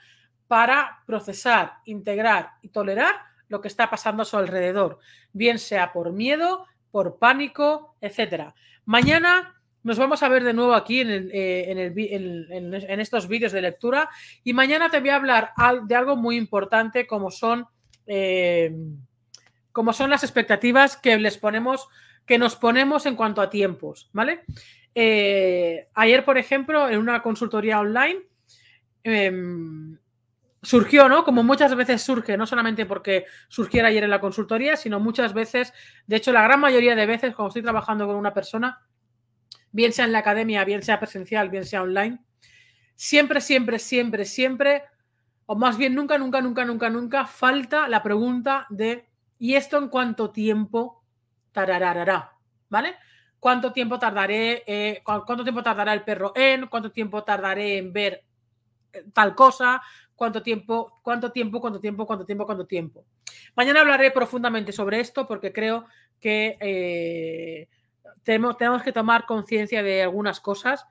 para 0.47 1.03
procesar, 1.05 1.75
integrar 1.85 2.51
y 2.61 2.69
tolerar 2.69 3.15
lo 3.47 3.61
que 3.61 3.69
está 3.69 3.89
pasando 3.89 4.23
a 4.23 4.25
su 4.25 4.37
alrededor, 4.37 4.99
bien 5.31 5.57
sea 5.57 5.93
por 5.93 6.11
miedo, 6.11 6.65
por 6.91 7.17
pánico, 7.17 7.95
etcétera. 8.01 8.53
Mañana 8.85 9.61
nos 9.84 9.98
vamos 9.98 10.24
a 10.24 10.30
ver 10.30 10.43
de 10.43 10.54
nuevo 10.54 10.74
aquí 10.74 11.02
en, 11.02 11.30
eh, 11.34 12.96
estos 13.00 13.28
vídeos 13.28 13.52
de 13.52 13.62
lectura 13.62 14.10
y 14.43 14.54
mañana 14.54 14.89
te 14.89 15.00
voy 15.00 15.10
a 15.10 15.17
hablar 15.17 15.52
de 15.84 15.96
algo 15.96 16.15
muy 16.15 16.38
importante 16.38 17.06
como 17.06 17.30
son, 17.30 17.67
eh, 18.08 18.74
como 19.72 19.93
son 19.93 20.10
las 20.10 20.24
expectativas 20.24 20.96
que 20.96 21.17
les 21.17 21.38
ponemos, 21.38 21.89
que 22.26 22.38
nos 22.38 22.56
ponemos 22.56 23.06
en 23.06 23.15
cuanto 23.15 23.41
a 23.41 23.50
tiempos, 23.50 24.10
¿vale? 24.13 24.43
Eh, 24.96 25.88
ayer, 25.93 26.24
por 26.24 26.38
ejemplo, 26.38 26.88
en 26.88 27.00
una 27.00 27.22
consultoría 27.22 27.80
online, 27.80 28.22
em, 29.04 29.98
surgió, 30.62 31.10
¿no? 31.10 31.26
Como 31.26 31.43
muchas 31.43 31.76
veces 31.76 32.02
surge, 32.02 32.38
no 32.38 32.46
solamente 32.46 32.86
porque 32.86 33.26
surgiera 33.50 33.89
ayer 33.89 34.06
en 34.06 34.10
la 34.10 34.22
consultoría, 34.22 34.78
sino 34.78 35.02
muchas 35.02 35.34
veces, 35.34 35.74
de 36.08 36.15
hecho, 36.15 36.32
la 36.32 36.43
gran 36.43 36.62
mayoría 36.62 36.96
de 36.96 37.06
veces, 37.06 37.36
cuando 37.36 37.50
estoy 37.50 37.63
trabajando 37.63 38.08
con 38.08 38.15
una 38.15 38.34
persona, 38.34 38.80
bien 39.73 39.91
sea 39.91 40.05
en 40.05 40.13
la 40.13 40.19
academia, 40.19 40.63
bien 40.63 40.81
sea 40.81 41.01
presencial, 41.01 41.49
bien 41.49 41.65
sea 41.65 41.83
online, 41.83 42.19
siempre, 42.95 43.41
siempre, 43.41 43.77
siempre, 43.79 44.23
siempre, 44.23 44.83
o 45.45 45.55
más 45.55 45.77
bien 45.77 45.93
nunca, 45.93 46.17
nunca, 46.17 46.39
nunca, 46.39 46.63
nunca, 46.63 46.89
nunca, 46.89 47.25
falta 47.25 47.89
la 47.89 48.01
pregunta 48.01 48.67
de 48.69 49.09
¿y 49.38 49.55
esto 49.55 49.77
en 49.77 49.89
cuánto 49.89 50.31
tiempo 50.31 51.03
tararará? 51.51 52.31
¿Vale? 52.69 52.95
cuánto 53.43 53.73
tiempo 53.73 53.99
tardaré, 53.99 54.63
eh, 54.65 55.01
cuánto 55.03 55.43
tiempo 55.43 55.62
tardará 55.62 55.93
el 55.93 56.05
perro 56.05 56.31
en, 56.33 56.67
cuánto 56.67 56.93
tiempo 56.93 57.25
tardaré 57.25 57.77
en 57.77 57.91
ver 57.91 58.23
eh, 58.93 59.03
tal 59.12 59.36
cosa, 59.36 59.81
cuánto 60.15 60.41
tiempo, 60.41 61.01
cuánto 61.03 61.29
tiempo, 61.29 61.59
cuánto 61.59 61.81
tiempo, 61.81 62.07
cuánto 62.07 62.25
tiempo, 62.25 62.45
cuánto 62.45 62.65
tiempo. 62.65 63.03
Mañana 63.53 63.81
hablaré 63.81 64.12
profundamente 64.12 64.71
sobre 64.71 65.01
esto 65.01 65.27
porque 65.27 65.51
creo 65.51 65.88
que 66.21 66.55
eh, 66.62 67.67
tenemos, 68.23 68.57
tenemos, 68.57 68.83
que 68.83 68.91
tomar 68.91 69.25
conciencia 69.25 69.83
de 69.83 70.03
algunas 70.03 70.39
cosas, 70.39 70.86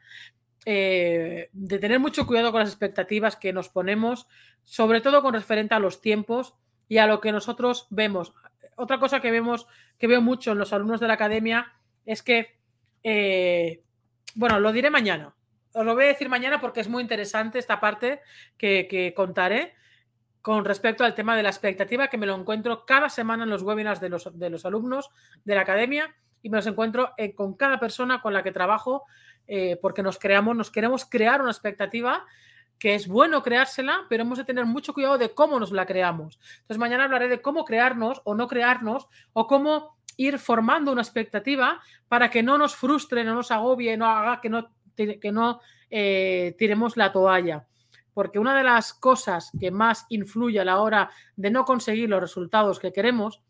de 0.64 1.49
tener 1.53 1.99
mucho 1.99 2.27
cuidado 2.27 2.53
con 2.53 2.61
las 2.61 2.68
expectativas 2.68 3.37
que 3.37 3.53
nos 3.53 3.68
ponemos, 3.68 4.29
sobre 4.64 5.01
todo 5.01 5.23
con 5.23 5.35
referente 5.35 5.75
a 5.75 5.81
los 5.81 6.01
tiempos 6.01 6.55
y 6.88 6.99
a 6.99 7.07
lo 7.07 7.21
que 7.21 7.33
nosotros 7.33 7.87
vemos. 7.90 8.35
Otra 8.77 8.99
cosa 8.99 9.21
que 9.21 9.31
vemos, 9.31 9.66
que 9.99 10.07
veo 10.07 10.21
mucho 10.21 10.53
en 10.53 10.59
los 10.59 10.73
alumnos 10.73 11.01
de 11.01 11.09
la 11.09 11.14
academia, 11.14 11.73
es 12.05 12.23
que, 12.23 12.59
eh, 13.03 13.83
bueno, 14.35 14.61
lo 14.61 14.73
diré 14.73 14.90
mañana. 14.90 15.35
Os 15.75 15.85
lo 15.85 15.95
voy 15.95 16.05
a 16.05 16.09
decir 16.09 16.29
mañana 16.29 16.61
porque 16.61 16.81
es 16.81 16.88
muy 16.88 17.03
interesante 17.03 17.59
esta 17.59 17.81
parte 17.81 18.21
que, 18.57 19.12
contaré 19.16 19.75
con 20.42 20.64
respecto 20.64 21.05
al 21.05 21.14
tema 21.14 21.37
de 21.37 21.45
la 21.45 21.51
expectativa, 21.51 22.09
que 22.09 22.18
me 22.18 22.27
lo 22.27 22.35
encuentro 22.35 22.85
cada 22.85 23.09
semana 23.09 23.45
en 23.45 23.51
los 23.51 23.62
webinars 23.62 24.01
de 24.01 24.09
los, 24.09 24.37
de 24.38 24.51
los 24.51 24.66
alumnos 24.66 25.11
de 25.45 25.55
la 25.55 25.61
academia 25.61 26.14
y 26.43 26.51
me 26.51 26.59
los 26.59 26.67
encuentro 26.67 27.13
eh, 27.17 27.35
con 27.35 27.55
cada 27.55 27.79
persona 27.79 28.21
con 28.21 28.33
la 28.33 28.43
que 28.43 28.53
trabajo 28.53 29.05
eh, 29.47 29.79
porque 29.81 30.03
nos 30.03 30.19
creamos, 30.19 30.57
nos 30.57 30.71
queremos 30.71 31.05
crear 31.05 31.41
una 31.41 31.51
expectativa 31.51 32.25
que 32.79 32.95
es 32.95 33.07
bueno 33.07 33.43
creársela, 33.43 34.07
pero 34.09 34.25
hemos 34.25 34.39
de 34.39 34.45
tener 34.45 34.65
mucho 34.65 34.93
cuidado 34.93 35.17
de 35.17 35.33
cómo 35.33 35.61
nos 35.61 35.71
la 35.71 35.87
creamos. 35.87 36.41
Entonces 36.63 36.79
mañana 36.79 37.05
hablaré 37.05 37.29
de 37.29 37.41
cómo 37.41 37.65
crearnos 37.65 38.21
o 38.25 38.35
no 38.35 38.49
crearnos 38.49 39.09
o 39.33 39.47
cómo 39.47 39.97
ir 40.17 40.39
formando 40.39 40.91
una 40.91 41.03
expectativa 41.03 41.81
para 42.09 42.29
que 42.29 42.43
no 42.43 42.59
nos 42.59 42.75
frustre, 42.75 43.25
no 43.25 43.35
nos 43.35 43.51
agobie, 43.51 43.97
no 43.97 44.07
haga 44.07 44.41
que 44.41 44.49
no, 44.49 44.71
que 44.97 45.33
no 45.33 45.61
eh, 45.91 46.55
tiremos 46.59 46.97
la 46.97 47.13
toalla. 47.13 47.67
Porque 48.15 48.39
una 48.39 48.57
de 48.57 48.65
las 48.65 48.93
cosas 48.93 49.53
que 49.59 49.71
más 49.71 50.05
influye 50.09 50.61
a 50.61 50.65
la 50.65 50.81
hora 50.81 51.11
de 51.37 51.51
no 51.51 51.65
conseguir 51.65 52.09
los 52.11 52.21
resultados 52.21 52.79
que 52.79 52.93
queremos 52.93 53.43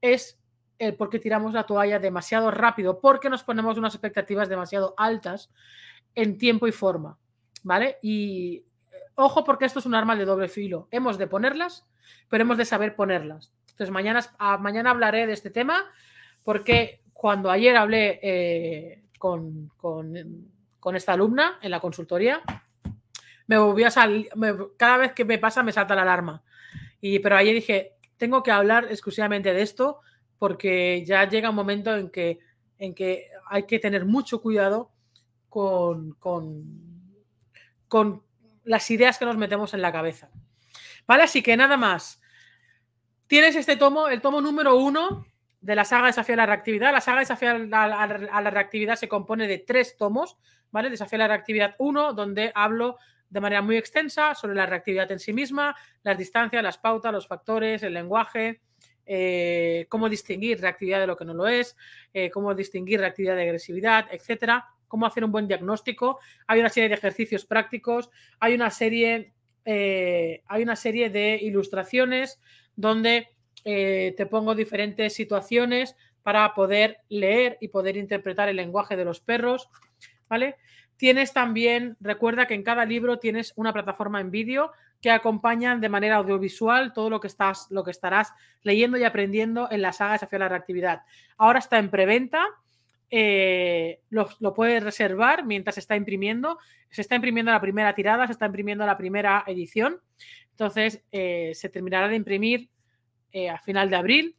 es 0.00 0.40
el 0.78 0.94
por 0.94 1.10
qué 1.10 1.18
tiramos 1.18 1.52
la 1.52 1.64
toalla 1.64 1.98
demasiado 1.98 2.50
rápido, 2.50 3.00
porque 3.00 3.30
nos 3.30 3.42
ponemos 3.42 3.78
unas 3.78 3.94
expectativas 3.94 4.48
demasiado 4.48 4.94
altas 4.96 5.50
en 6.14 6.38
tiempo 6.38 6.66
y 6.66 6.72
forma. 6.72 7.18
¿Vale? 7.62 7.98
Y 8.02 8.64
eh, 8.92 8.96
ojo 9.16 9.44
porque 9.44 9.64
esto 9.64 9.80
es 9.80 9.86
un 9.86 9.94
arma 9.94 10.14
de 10.16 10.24
doble 10.24 10.48
filo. 10.48 10.88
Hemos 10.90 11.18
de 11.18 11.26
ponerlas, 11.26 11.86
pero 12.28 12.42
hemos 12.42 12.58
de 12.58 12.64
saber 12.64 12.94
ponerlas. 12.94 13.52
Entonces, 13.70 13.92
mañana, 13.92 14.20
mañana 14.60 14.90
hablaré 14.90 15.26
de 15.26 15.32
este 15.32 15.50
tema 15.50 15.84
porque 16.44 17.02
cuando 17.12 17.50
ayer 17.50 17.76
hablé 17.76 18.20
eh, 18.22 19.02
con, 19.18 19.70
esta 20.94 21.12
alumna 21.12 21.58
en 21.60 21.70
la 21.70 21.80
consultoría, 21.80 22.40
me 23.48 23.58
volvió 23.58 23.88
a 23.88 23.90
salir, 23.90 24.28
cada 24.76 24.96
vez 24.96 25.12
que 25.12 25.24
me 25.24 25.38
pasa 25.38 25.62
me 25.62 25.72
salta 25.72 25.94
la 25.94 26.02
alarma. 26.02 26.42
Y, 27.00 27.18
pero 27.18 27.36
ayer 27.36 27.54
dije, 27.54 27.92
tengo 28.16 28.42
que 28.42 28.50
hablar 28.50 28.86
exclusivamente 28.90 29.52
de 29.52 29.62
esto 29.62 30.00
porque 30.38 31.04
ya 31.04 31.28
llega 31.28 31.50
un 31.50 31.56
momento 31.56 31.94
en 31.96 32.10
que, 32.10 32.38
en 32.78 32.94
que 32.94 33.28
hay 33.48 33.64
que 33.64 33.78
tener 33.78 34.04
mucho 34.04 34.40
cuidado 34.40 34.90
con, 35.48 36.12
con, 36.14 36.64
con 37.88 38.22
las 38.64 38.90
ideas 38.90 39.18
que 39.18 39.24
nos 39.24 39.36
metemos 39.36 39.74
en 39.74 39.82
la 39.82 39.92
cabeza. 39.92 40.30
¿Vale? 41.06 41.22
Así 41.22 41.42
que 41.42 41.56
nada 41.56 41.76
más. 41.76 42.20
Tienes 43.26 43.56
este 43.56 43.76
tomo, 43.76 44.08
el 44.08 44.20
tomo 44.20 44.40
número 44.40 44.76
uno 44.76 45.26
de 45.60 45.74
la 45.74 45.84
saga 45.84 46.06
Desafío 46.06 46.34
a 46.34 46.38
la 46.38 46.46
Reactividad. 46.46 46.92
La 46.92 47.00
saga 47.00 47.20
Desafío 47.20 47.50
a 47.50 47.58
la, 47.58 48.50
Reactividad 48.50 48.96
se 48.96 49.08
compone 49.08 49.48
de 49.48 49.58
tres 49.58 49.96
tomos, 49.96 50.38
¿vale? 50.70 50.90
Desafío 50.90 51.16
a 51.16 51.20
la 51.20 51.28
Reactividad 51.28 51.74
1, 51.78 52.12
donde 52.12 52.52
hablo 52.54 52.98
de 53.28 53.40
manera 53.40 53.62
muy 53.62 53.76
extensa 53.76 54.34
sobre 54.34 54.54
la 54.54 54.66
reactividad 54.66 55.10
en 55.10 55.18
sí 55.18 55.32
misma, 55.32 55.74
las 56.04 56.16
distancias, 56.16 56.62
las 56.62 56.78
pautas, 56.78 57.12
los 57.12 57.26
factores, 57.26 57.82
el 57.82 57.94
lenguaje, 57.94 58.60
eh, 59.06 59.86
cómo 59.88 60.08
distinguir 60.08 60.60
reactividad 60.60 61.00
de 61.00 61.06
lo 61.06 61.16
que 61.16 61.24
no 61.24 61.34
lo 61.34 61.46
es, 61.46 61.76
eh, 62.12 62.30
cómo 62.30 62.54
distinguir 62.54 63.00
reactividad 63.00 63.36
de 63.36 63.42
agresividad, 63.42 64.06
etcétera, 64.10 64.66
cómo 64.88 65.06
hacer 65.06 65.24
un 65.24 65.32
buen 65.32 65.48
diagnóstico. 65.48 66.18
Hay 66.46 66.60
una 66.60 66.68
serie 66.68 66.88
de 66.88 66.96
ejercicios 66.96 67.44
prácticos, 67.44 68.10
hay 68.40 68.54
una 68.54 68.70
serie, 68.70 69.32
eh, 69.64 70.42
hay 70.46 70.62
una 70.62 70.76
serie 70.76 71.10
de 71.10 71.38
ilustraciones 71.40 72.40
donde 72.74 73.28
te 73.64 74.26
pongo 74.26 74.54
diferentes 74.54 75.14
situaciones 75.14 75.96
para 76.22 76.54
poder 76.54 76.98
leer 77.08 77.58
y 77.60 77.66
poder 77.66 77.96
interpretar 77.96 78.48
el 78.48 78.54
lenguaje 78.54 78.96
de 78.96 79.04
los 79.04 79.18
perros, 79.18 79.68
¿vale? 80.28 80.54
Tienes 80.96 81.32
también, 81.32 81.96
recuerda 82.00 82.46
que 82.46 82.54
en 82.54 82.62
cada 82.62 82.84
libro 82.84 83.18
tienes 83.18 83.52
una 83.56 83.72
plataforma 83.72 84.20
en 84.20 84.30
vídeo 84.30 84.72
que 85.00 85.10
acompañan 85.10 85.80
de 85.80 85.88
manera 85.88 86.16
audiovisual 86.16 86.92
todo 86.92 87.10
lo 87.10 87.20
que 87.20 87.26
estás, 87.26 87.66
lo 87.70 87.84
que 87.84 87.90
estarás 87.90 88.32
leyendo 88.62 88.96
y 88.96 89.04
aprendiendo 89.04 89.68
en 89.70 89.82
la 89.82 89.92
saga 89.92 90.12
Desafío 90.12 90.36
a 90.36 90.40
la 90.40 90.48
Reactividad. 90.48 91.02
Ahora 91.36 91.58
está 91.58 91.78
en 91.78 91.90
preventa, 91.90 92.44
eh, 93.10 94.00
lo, 94.10 94.54
puedes 94.54 94.82
reservar 94.82 95.44
mientras 95.44 95.74
se 95.74 95.80
está 95.80 95.96
imprimiendo. 95.96 96.58
Se 96.90 97.02
está 97.02 97.14
imprimiendo 97.14 97.52
la 97.52 97.60
primera 97.60 97.94
tirada, 97.94 98.26
se 98.26 98.32
está 98.32 98.46
imprimiendo 98.46 98.86
la 98.86 98.96
primera 98.96 99.44
edición. 99.46 100.00
Entonces, 100.50 101.02
eh, 101.12 101.52
se 101.54 101.68
terminará 101.68 102.08
de 102.08 102.16
imprimir 102.16 102.70
eh, 103.32 103.50
a 103.50 103.58
final 103.58 103.90
de 103.90 103.96
abril, 103.96 104.36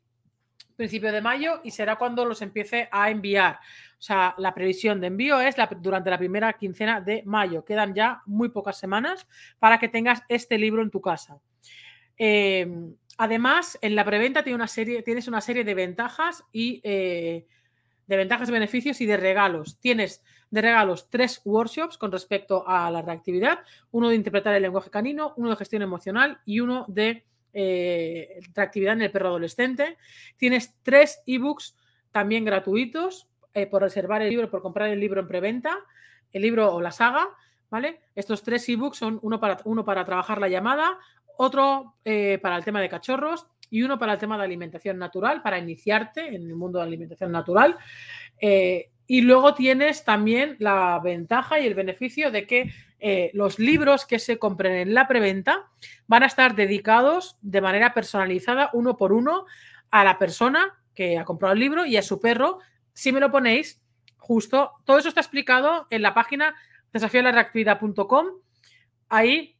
principio 0.76 1.12
de 1.12 1.22
mayo, 1.22 1.62
y 1.64 1.72
será 1.72 1.98
cuando 1.98 2.26
los 2.26 2.42
empiece 2.42 2.90
a 2.92 3.10
enviar. 3.10 3.60
O 4.00 4.02
sea, 4.02 4.36
la 4.38 4.54
previsión 4.54 5.02
de 5.02 5.08
envío 5.08 5.42
es 5.42 5.56
durante 5.82 6.12
la 6.12 6.20
primera 6.20 6.54
quincena 6.54 7.02
de 7.02 7.24
mayo. 7.26 7.66
Quedan 7.66 7.96
ya 7.96 8.22
muy 8.28 8.50
pocas 8.50 8.78
semanas 8.78 9.28
para 9.58 9.80
que 9.80 9.88
tengas 9.88 10.22
este 10.30 10.60
libro 10.60 10.84
en 10.84 10.92
tu 10.92 11.02
casa. 11.02 11.40
Em, 12.16 12.96
además, 13.18 13.78
en 13.82 13.96
la 13.96 14.06
preventa 14.06 14.44
una 14.54 14.68
serie, 14.68 15.02
tienes 15.02 15.28
una 15.28 15.42
serie 15.42 15.64
de 15.64 15.74
ventajas 15.74 16.44
y 16.52 16.80
eh, 16.84 17.48
de 18.06 18.18
ventajas, 18.18 18.52
beneficios 18.52 19.02
y 19.02 19.08
de 19.08 19.18
regalos. 19.18 19.80
Tienes 19.80 20.24
de 20.50 20.62
regalos 20.62 21.10
tres 21.10 21.42
workshops 21.44 21.98
con 21.98 22.12
respecto 22.12 22.68
a 22.68 22.90
la 22.92 23.02
reactividad, 23.02 23.60
uno 23.92 24.10
de 24.10 24.16
interpretar 24.16 24.54
el 24.54 24.62
lenguaje 24.62 24.90
canino, 24.90 25.34
uno 25.38 25.50
de 25.50 25.56
gestión 25.58 25.82
emocional 25.82 26.40
y 26.46 26.60
uno 26.60 26.86
de 26.88 27.26
eh, 27.54 28.40
reactividad 28.54 28.94
en 28.94 29.02
el 29.02 29.12
perro 29.12 29.30
adolescente. 29.30 29.98
Tienes 30.38 30.76
tres 30.84 31.22
ebooks 31.26 31.76
también 32.12 32.46
gratuitos 32.46 33.28
eh, 33.58 33.66
por 33.66 33.82
reservar 33.82 34.22
el 34.22 34.30
libro, 34.30 34.52
por 34.52 34.62
comprar 34.62 34.88
el 34.90 35.00
libro 35.00 35.20
en 35.20 35.28
preventa, 35.28 35.76
el 36.32 36.44
libro 36.44 36.72
o 36.72 36.80
la 36.80 36.92
saga, 36.92 37.28
¿vale? 37.72 38.02
Estos 38.14 38.44
tres 38.44 38.70
ebooks 38.70 39.00
son 39.00 39.18
uno 39.24 39.40
para, 39.40 39.58
uno 39.64 39.84
para 39.84 40.06
trabajar 40.06 40.40
la 40.40 40.48
llamada, 40.48 41.00
otro 41.38 41.96
eh, 42.06 42.38
para 42.40 42.56
el 42.56 42.64
tema 42.64 42.82
de 42.82 42.88
cachorros 42.88 43.48
y 43.72 43.82
uno 43.82 43.98
para 43.98 44.14
el 44.14 44.20
tema 44.20 44.38
de 44.38 44.44
alimentación 44.44 45.00
natural, 45.00 45.42
para 45.42 45.58
iniciarte 45.58 46.28
en 46.28 46.44
el 46.44 46.54
mundo 46.54 46.78
de 46.78 46.86
la 46.86 46.88
alimentación 46.88 47.32
natural. 47.32 47.76
Eh, 48.40 48.92
y 49.08 49.22
luego 49.22 49.56
tienes 49.56 50.06
también 50.06 50.58
la 50.60 51.02
ventaja 51.04 51.60
y 51.60 51.66
el 51.66 51.74
beneficio 51.74 52.30
de 52.30 52.46
que 52.46 52.72
los 53.34 53.58
libros 53.58 54.06
que 54.06 54.20
se 54.20 54.38
compren 54.38 54.74
en 54.74 54.94
la 54.94 55.08
preventa 55.08 55.66
van 56.06 56.22
a 56.22 56.28
estar 56.28 56.54
dedicados 56.54 57.38
de 57.42 57.62
manera 57.62 57.96
personalizada, 57.96 58.70
uno 58.74 58.98
por 58.98 59.14
uno, 59.14 59.46
a 59.90 60.04
la 60.04 60.20
persona 60.20 60.78
que 60.94 61.18
ha 61.18 61.26
comprado 61.26 61.54
el 61.54 61.60
libro 61.60 61.86
y 61.86 61.98
a 61.98 62.04
su 62.04 62.20
perro 62.20 62.60
si 62.98 63.12
me 63.12 63.20
lo 63.20 63.30
ponéis, 63.30 63.80
justo, 64.18 64.72
todo 64.84 64.98
eso 64.98 65.10
está 65.10 65.22
explicado 65.22 65.86
en 65.92 66.02
la 66.02 66.16
página 66.16 66.56
desafiolareactividad.com. 66.94 68.26
Ahí, 69.08 69.56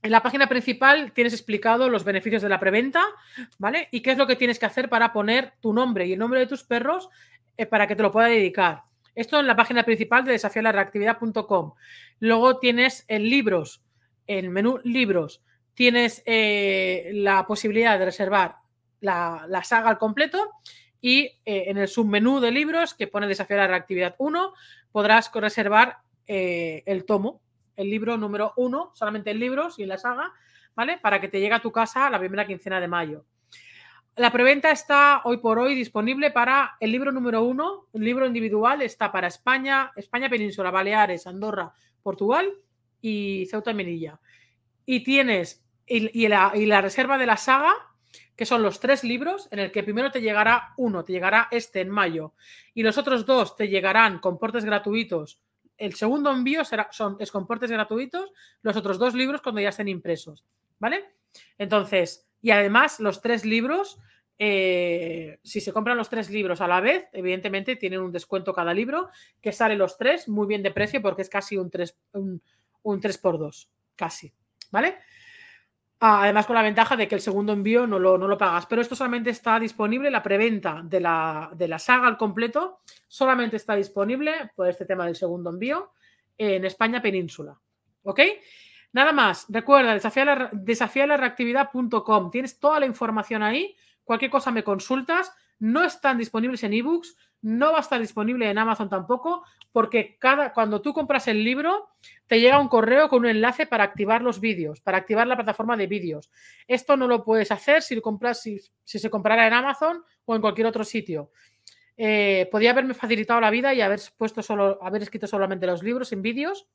en 0.00 0.10
la 0.10 0.22
página 0.22 0.48
principal, 0.48 1.12
tienes 1.12 1.34
explicado 1.34 1.90
los 1.90 2.04
beneficios 2.04 2.40
de 2.40 2.48
la 2.48 2.58
preventa, 2.58 3.04
¿vale? 3.58 3.88
Y 3.92 4.00
qué 4.00 4.12
es 4.12 4.16
lo 4.16 4.26
que 4.26 4.34
tienes 4.34 4.58
que 4.58 4.64
hacer 4.64 4.88
para 4.88 5.12
poner 5.12 5.52
tu 5.60 5.74
nombre 5.74 6.06
y 6.06 6.14
el 6.14 6.18
nombre 6.18 6.40
de 6.40 6.46
tus 6.46 6.64
perros 6.64 7.10
eh, 7.58 7.66
para 7.66 7.86
que 7.86 7.96
te 7.96 8.02
lo 8.02 8.10
pueda 8.10 8.28
dedicar. 8.28 8.84
Esto 9.14 9.38
en 9.38 9.46
la 9.46 9.56
página 9.56 9.82
principal 9.82 10.24
de 10.24 10.32
desafiolareactividad.com. 10.32 11.74
Luego 12.20 12.60
tienes 12.60 13.04
en 13.08 13.24
libros, 13.24 13.82
en 14.26 14.50
menú 14.50 14.80
libros, 14.84 15.42
tienes 15.74 16.22
eh, 16.24 17.10
la 17.12 17.46
posibilidad 17.46 17.98
de 17.98 18.06
reservar 18.06 18.56
la, 19.02 19.44
la 19.50 19.64
saga 19.64 19.90
al 19.90 19.98
completo 19.98 20.48
y 21.00 21.24
eh, 21.44 21.64
en 21.66 21.78
el 21.78 21.88
submenú 21.88 22.40
de 22.40 22.50
libros 22.50 22.94
que 22.94 23.06
pone 23.06 23.26
Desafío 23.26 23.56
a 23.56 23.60
la 23.60 23.66
Reactividad 23.68 24.14
1 24.18 24.52
podrás 24.92 25.30
reservar 25.32 25.98
eh, 26.26 26.82
el 26.86 27.04
tomo, 27.04 27.40
el 27.76 27.90
libro 27.90 28.16
número 28.16 28.52
1, 28.56 28.92
solamente 28.94 29.30
en 29.30 29.38
libros 29.38 29.78
y 29.78 29.84
en 29.84 29.88
la 29.88 29.98
saga, 29.98 30.32
¿vale? 30.74 30.98
Para 30.98 31.20
que 31.20 31.28
te 31.28 31.40
llegue 31.40 31.54
a 31.54 31.62
tu 31.62 31.72
casa 31.72 32.10
la 32.10 32.18
primera 32.18 32.46
quincena 32.46 32.80
de 32.80 32.88
mayo. 32.88 33.24
La 34.16 34.30
preventa 34.30 34.70
está 34.70 35.22
hoy 35.24 35.38
por 35.38 35.58
hoy 35.58 35.74
disponible 35.74 36.30
para 36.30 36.76
el 36.80 36.92
libro 36.92 37.12
número 37.12 37.42
1, 37.44 37.86
el 37.94 38.04
libro 38.04 38.26
individual 38.26 38.82
está 38.82 39.10
para 39.10 39.28
España, 39.28 39.92
España 39.96 40.28
Península, 40.28 40.70
Baleares, 40.70 41.26
Andorra, 41.26 41.72
Portugal 42.02 42.52
y 43.00 43.46
Ceuta 43.50 43.70
y 43.70 43.74
Melilla. 43.74 44.20
Y 44.84 45.04
tienes, 45.04 45.64
y 45.86 46.28
la 46.28 46.80
reserva 46.80 47.16
de 47.16 47.26
la 47.26 47.36
saga 47.36 47.72
que 48.40 48.46
son 48.46 48.62
los 48.62 48.80
tres 48.80 49.04
libros, 49.04 49.48
en 49.50 49.58
el 49.58 49.70
que 49.70 49.82
primero 49.82 50.10
te 50.10 50.22
llegará 50.22 50.72
uno, 50.78 51.04
te 51.04 51.12
llegará 51.12 51.48
este 51.50 51.82
en 51.82 51.90
mayo, 51.90 52.32
y 52.72 52.82
los 52.82 52.96
otros 52.96 53.26
dos 53.26 53.54
te 53.54 53.68
llegarán 53.68 54.18
con 54.18 54.38
portes 54.38 54.64
gratuitos. 54.64 55.42
El 55.76 55.92
segundo 55.92 56.32
envío 56.32 56.64
será, 56.64 56.88
son, 56.90 57.18
es 57.20 57.30
con 57.30 57.46
portes 57.46 57.70
gratuitos, 57.70 58.32
los 58.62 58.74
otros 58.78 58.98
dos 58.98 59.14
libros 59.14 59.42
cuando 59.42 59.60
ya 59.60 59.68
estén 59.68 59.88
impresos. 59.88 60.46
¿Vale? 60.78 61.04
Entonces, 61.58 62.30
y 62.40 62.50
además 62.50 62.98
los 62.98 63.20
tres 63.20 63.44
libros, 63.44 63.98
eh, 64.38 65.38
si 65.42 65.60
se 65.60 65.74
compran 65.74 65.98
los 65.98 66.08
tres 66.08 66.30
libros 66.30 66.62
a 66.62 66.66
la 66.66 66.80
vez, 66.80 67.08
evidentemente 67.12 67.76
tienen 67.76 68.00
un 68.00 68.10
descuento 68.10 68.54
cada 68.54 68.72
libro, 68.72 69.10
que 69.42 69.52
sale 69.52 69.76
los 69.76 69.98
tres 69.98 70.30
muy 70.30 70.46
bien 70.46 70.62
de 70.62 70.70
precio 70.70 71.02
porque 71.02 71.20
es 71.20 71.28
casi 71.28 71.58
un 71.58 71.70
3, 71.70 71.94
un, 72.12 72.42
un 72.84 73.00
3 73.02 73.18
por 73.18 73.38
2, 73.38 73.70
casi. 73.96 74.32
¿Vale? 74.70 74.96
Además, 76.02 76.46
con 76.46 76.56
la 76.56 76.62
ventaja 76.62 76.96
de 76.96 77.06
que 77.06 77.14
el 77.14 77.20
segundo 77.20 77.52
envío 77.52 77.86
no 77.86 77.98
lo, 77.98 78.16
no 78.16 78.26
lo 78.26 78.38
pagas. 78.38 78.64
Pero 78.64 78.80
esto 78.80 78.96
solamente 78.96 79.28
está 79.28 79.60
disponible, 79.60 80.10
la 80.10 80.22
preventa 80.22 80.80
de 80.82 80.98
la, 80.98 81.50
de 81.54 81.68
la 81.68 81.78
saga 81.78 82.08
al 82.08 82.16
completo, 82.16 82.80
solamente 83.06 83.56
está 83.56 83.76
disponible 83.76 84.50
por 84.56 84.66
este 84.66 84.86
tema 84.86 85.04
del 85.04 85.14
segundo 85.14 85.50
envío 85.50 85.92
en 86.38 86.64
España 86.64 87.02
península. 87.02 87.60
¿Ok? 88.02 88.20
Nada 88.92 89.12
más, 89.12 89.44
recuerda, 89.50 89.92
desafialarreactividad.com. 90.52 92.30
Tienes 92.30 92.58
toda 92.58 92.80
la 92.80 92.86
información 92.86 93.42
ahí. 93.42 93.76
Cualquier 94.02 94.30
cosa 94.30 94.50
me 94.50 94.64
consultas. 94.64 95.32
No 95.58 95.84
están 95.84 96.16
disponibles 96.16 96.64
en 96.64 96.72
ebooks, 96.72 97.14
no 97.42 97.72
va 97.72 97.78
a 97.78 97.80
estar 97.80 98.00
disponible 98.00 98.50
en 98.50 98.58
Amazon 98.58 98.88
tampoco, 98.88 99.44
porque 99.72 100.16
cada, 100.18 100.52
cuando 100.52 100.82
tú 100.82 100.92
compras 100.92 101.28
el 101.28 101.42
libro, 101.42 101.90
te 102.26 102.40
llega 102.40 102.60
un 102.60 102.68
correo 102.68 103.08
con 103.08 103.20
un 103.20 103.26
enlace 103.26 103.66
para 103.66 103.84
activar 103.84 104.22
los 104.22 104.40
vídeos, 104.40 104.80
para 104.80 104.98
activar 104.98 105.26
la 105.26 105.36
plataforma 105.36 105.76
de 105.76 105.86
vídeos. 105.86 106.30
Esto 106.66 106.96
no 106.96 107.06
lo 107.06 107.24
puedes 107.24 107.50
hacer 107.50 107.82
si, 107.82 107.98
compras, 108.00 108.42
si, 108.42 108.60
se 108.84 109.10
comprara 109.10 109.46
en 109.46 109.52
Amazon 109.52 110.04
o 110.24 110.34
en 110.34 110.40
cualquier 110.40 110.66
otro 110.66 110.84
sitio. 110.84 111.30
Eh, 111.96 112.48
podría 112.50 112.70
haberme 112.70 112.94
facilitado 112.94 113.40
la 113.40 113.50
vida 113.50 113.74
y 113.74 113.80
haber 113.80 114.00
puesto 114.16 114.42
solo, 114.42 114.78
haber 114.82 115.02
escrito 115.02 115.26
solamente 115.26 115.66
los 115.66 115.82
libros 115.82 116.12
en 116.12 116.22
vídeos. 116.22 116.66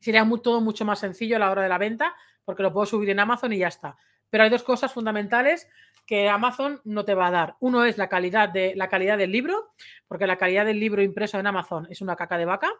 Sería 0.00 0.28
todo 0.42 0.60
mucho 0.60 0.84
más 0.84 0.98
sencillo 0.98 1.36
a 1.36 1.38
la 1.38 1.50
hora 1.50 1.62
de 1.62 1.68
la 1.68 1.78
venta, 1.78 2.14
porque 2.44 2.62
lo 2.62 2.72
puedo 2.72 2.86
subir 2.86 3.10
en 3.10 3.20
Amazon 3.20 3.52
y 3.52 3.58
ya 3.58 3.68
está. 3.68 3.96
Pero 4.32 4.44
hay 4.44 4.50
dos 4.50 4.62
cosas 4.62 4.90
fundamentales 4.90 5.68
que 6.06 6.26
Amazon 6.26 6.80
no 6.84 7.04
te 7.04 7.14
va 7.14 7.26
a 7.26 7.30
dar. 7.30 7.56
Uno 7.60 7.84
es 7.84 7.98
la 7.98 8.08
calidad, 8.08 8.48
de, 8.48 8.72
la 8.74 8.88
calidad 8.88 9.18
del 9.18 9.30
libro, 9.30 9.74
porque 10.08 10.26
la 10.26 10.38
calidad 10.38 10.64
del 10.64 10.80
libro 10.80 11.02
impreso 11.02 11.38
en 11.38 11.46
Amazon 11.46 11.86
es 11.90 12.00
una 12.00 12.16
caca 12.16 12.38
de 12.38 12.46
vaca. 12.46 12.70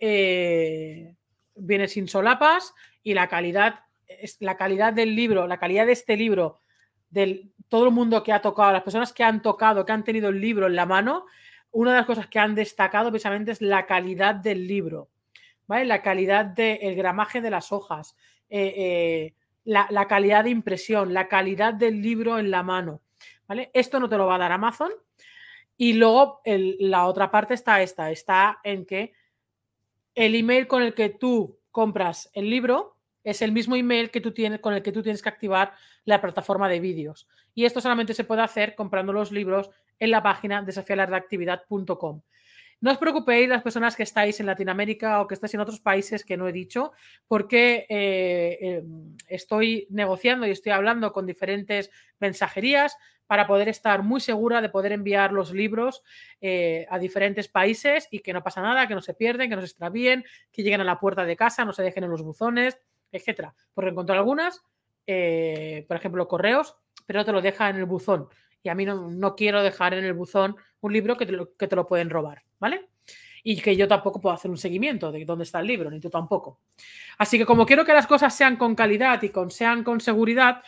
Eh, 0.00 1.14
viene 1.54 1.86
sin 1.86 2.08
solapas 2.08 2.74
y 3.04 3.14
la 3.14 3.28
calidad, 3.28 3.84
la 4.40 4.56
calidad 4.56 4.92
del 4.92 5.14
libro, 5.14 5.46
la 5.46 5.60
calidad 5.60 5.86
de 5.86 5.92
este 5.92 6.16
libro, 6.16 6.62
de 7.10 7.48
todo 7.68 7.86
el 7.86 7.92
mundo 7.92 8.24
que 8.24 8.32
ha 8.32 8.42
tocado, 8.42 8.72
las 8.72 8.82
personas 8.82 9.12
que 9.12 9.22
han 9.22 9.40
tocado, 9.40 9.86
que 9.86 9.92
han 9.92 10.02
tenido 10.02 10.30
el 10.30 10.40
libro 10.40 10.66
en 10.66 10.74
la 10.74 10.84
mano, 10.84 11.26
una 11.70 11.92
de 11.92 11.98
las 11.98 12.06
cosas 12.06 12.26
que 12.26 12.40
han 12.40 12.56
destacado 12.56 13.10
precisamente 13.10 13.52
es 13.52 13.62
la 13.62 13.86
calidad 13.86 14.34
del 14.34 14.66
libro, 14.66 15.10
¿vale? 15.68 15.84
La 15.84 16.02
calidad 16.02 16.44
del 16.44 16.96
gramaje 16.96 17.40
de 17.40 17.50
las 17.50 17.70
hojas. 17.70 18.16
Eh, 18.50 18.74
eh, 18.76 19.34
la, 19.68 20.08
calidad 20.08 20.44
de 20.44 20.50
impresión, 20.50 21.12
la 21.12 21.28
calidad 21.28 21.74
del 21.74 22.00
libro 22.00 22.38
en 22.38 22.50
la 22.50 22.62
mano. 22.62 23.02
¿vale? 23.46 23.70
Esto 23.74 24.00
no 24.00 24.08
te 24.08 24.16
lo 24.16 24.26
va 24.26 24.36
a 24.36 24.38
dar 24.38 24.52
Amazon. 24.52 24.90
Y 25.76 25.92
luego 25.92 26.40
la 26.44 27.06
otra 27.06 27.30
parte 27.30 27.54
está 27.54 27.82
esta, 27.82 28.10
está 28.10 28.58
en 28.64 28.84
que 28.84 29.12
el 30.14 30.34
email 30.34 30.66
con 30.66 30.82
el 30.82 30.94
que 30.94 31.10
tú 31.10 31.60
compras 31.70 32.30
el 32.32 32.50
libro 32.50 32.96
es 33.22 33.42
el 33.42 33.52
mismo 33.52 33.76
email 33.76 34.10
que 34.10 34.20
tú 34.20 34.32
tienes, 34.32 34.60
con 34.60 34.72
el 34.72 34.82
que 34.82 34.90
tú 34.90 35.02
tienes 35.02 35.22
que 35.22 35.28
activar 35.28 35.74
la 36.04 36.20
plataforma 36.20 36.68
de 36.68 36.80
vídeos. 36.80 37.28
Y 37.54 37.66
esto 37.66 37.80
solamente 37.80 38.14
se 38.14 38.24
puede 38.24 38.42
hacer 38.42 38.74
comprando 38.74 39.12
los 39.12 39.30
libros 39.30 39.70
en 39.98 40.10
la 40.10 40.22
página 40.22 40.62
desafialarreactividad.com. 40.62 42.22
No 42.80 42.92
os 42.92 42.98
preocupéis 42.98 43.48
las 43.48 43.62
personas 43.62 43.96
que 43.96 44.04
estáis 44.04 44.38
en 44.38 44.46
Latinoamérica 44.46 45.20
o 45.20 45.26
que 45.26 45.34
estáis 45.34 45.54
en 45.54 45.60
otros 45.60 45.80
países 45.80 46.24
que 46.24 46.36
no 46.36 46.46
he 46.46 46.52
dicho, 46.52 46.92
porque 47.26 47.86
eh, 47.88 48.58
em, 48.60 49.16
estoy 49.26 49.88
negociando 49.90 50.46
y 50.46 50.50
estoy 50.50 50.72
hablando 50.72 51.12
con 51.12 51.26
diferentes 51.26 51.90
mensajerías 52.20 52.96
para 53.28 53.46
poder 53.46 53.68
estar 53.68 54.02
muy 54.02 54.20
segura 54.20 54.60
de 54.60 54.70
poder 54.70 54.92
enviar 54.92 55.32
los 55.32 55.52
libros 55.52 56.02
eh, 56.40 56.86
a 56.88 56.98
diferentes 56.98 57.46
países 57.46 58.08
y 58.10 58.20
que 58.20 58.32
no 58.32 58.42
pasa 58.42 58.62
nada, 58.62 58.88
que 58.88 58.94
no 58.94 59.02
se 59.02 59.14
pierden, 59.14 59.50
que 59.50 59.56
no 59.56 59.62
se 59.62 59.66
extravíen, 59.66 60.24
que 60.50 60.62
lleguen 60.62 60.80
a 60.80 60.84
la 60.84 60.98
puerta 60.98 61.24
de 61.24 61.36
casa, 61.36 61.64
no 61.64 61.72
se 61.72 61.82
dejen 61.82 62.04
en 62.04 62.10
los 62.10 62.22
buzones, 62.22 62.78
etcétera. 63.12 63.54
Porque 63.74 63.90
encontré 63.90 64.16
algunas, 64.16 64.62
eh, 65.06 65.84
por 65.86 65.96
ejemplo, 65.98 66.26
correos, 66.26 66.76
pero 67.06 67.24
te 67.24 67.32
lo 67.32 67.42
deja 67.42 67.68
en 67.68 67.76
el 67.76 67.84
buzón. 67.84 68.28
Y 68.62 68.70
a 68.70 68.74
mí 68.74 68.86
no, 68.86 69.36
quiero 69.36 69.62
dejar 69.62 69.94
en 69.94 70.04
el 70.04 70.14
buzón 70.14 70.56
un 70.80 70.92
libro 70.92 71.16
que 71.16 71.26
te, 71.26 71.32
lo, 71.32 71.54
que 71.54 71.68
te 71.68 71.76
lo 71.76 71.86
pueden 71.86 72.10
robar, 72.10 72.42
¿vale? 72.58 72.88
Y 73.44 73.60
que 73.60 73.76
yo 73.76 73.88
tampoco 73.88 74.20
puedo 74.20 74.34
hacer 74.34 74.50
un 74.50 74.58
seguimiento 74.58 75.10
de 75.12 75.24
dónde 75.24 75.44
está 75.44 75.60
el 75.60 75.66
libro, 75.66 75.90
ni 75.90 76.00
tú 76.00 76.10
tampoco. 76.10 76.60
Así 77.18 77.38
que 77.38 77.46
como 77.46 77.64
quiero 77.64 77.84
que 77.84 77.92
las 77.92 78.06
cosas 78.06 78.34
sean 78.34 78.56
con 78.56 78.74
calidad 78.74 79.22
y 79.22 79.30
con, 79.30 79.50
sean 79.50 79.84
con 79.84 80.00
seguridad, 80.00 80.62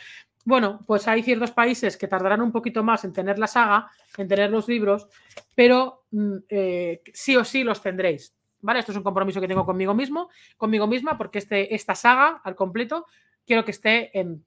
bueno, 0.44 0.80
pues 0.86 1.06
hay 1.06 1.22
ciertos 1.22 1.50
países 1.50 1.96
que 1.96 2.08
tardarán 2.08 2.40
un 2.40 2.52
poquito 2.52 2.82
más 2.82 3.04
en 3.04 3.12
tener 3.12 3.38
la 3.38 3.46
saga, 3.46 3.90
en 4.16 4.28
tener 4.28 4.50
los 4.50 4.68
libros, 4.68 5.08
pero 5.54 6.04
mm, 6.10 6.36
eh, 6.48 7.02
sí 7.12 7.36
o 7.36 7.44
sí 7.44 7.64
los 7.64 7.82
tendréis. 7.82 8.34
¿Vale? 8.62 8.80
Esto 8.80 8.92
es 8.92 8.98
un 8.98 9.04
compromiso 9.04 9.40
que 9.40 9.48
tengo 9.48 9.64
conmigo 9.64 9.94
mismo, 9.94 10.28
conmigo 10.58 10.86
misma, 10.86 11.16
porque 11.16 11.38
este, 11.38 11.74
esta 11.74 11.94
saga 11.94 12.42
al 12.44 12.54
completo 12.54 13.06
quiero 13.46 13.64
que 13.64 13.70
esté 13.70 14.10
en, 14.18 14.44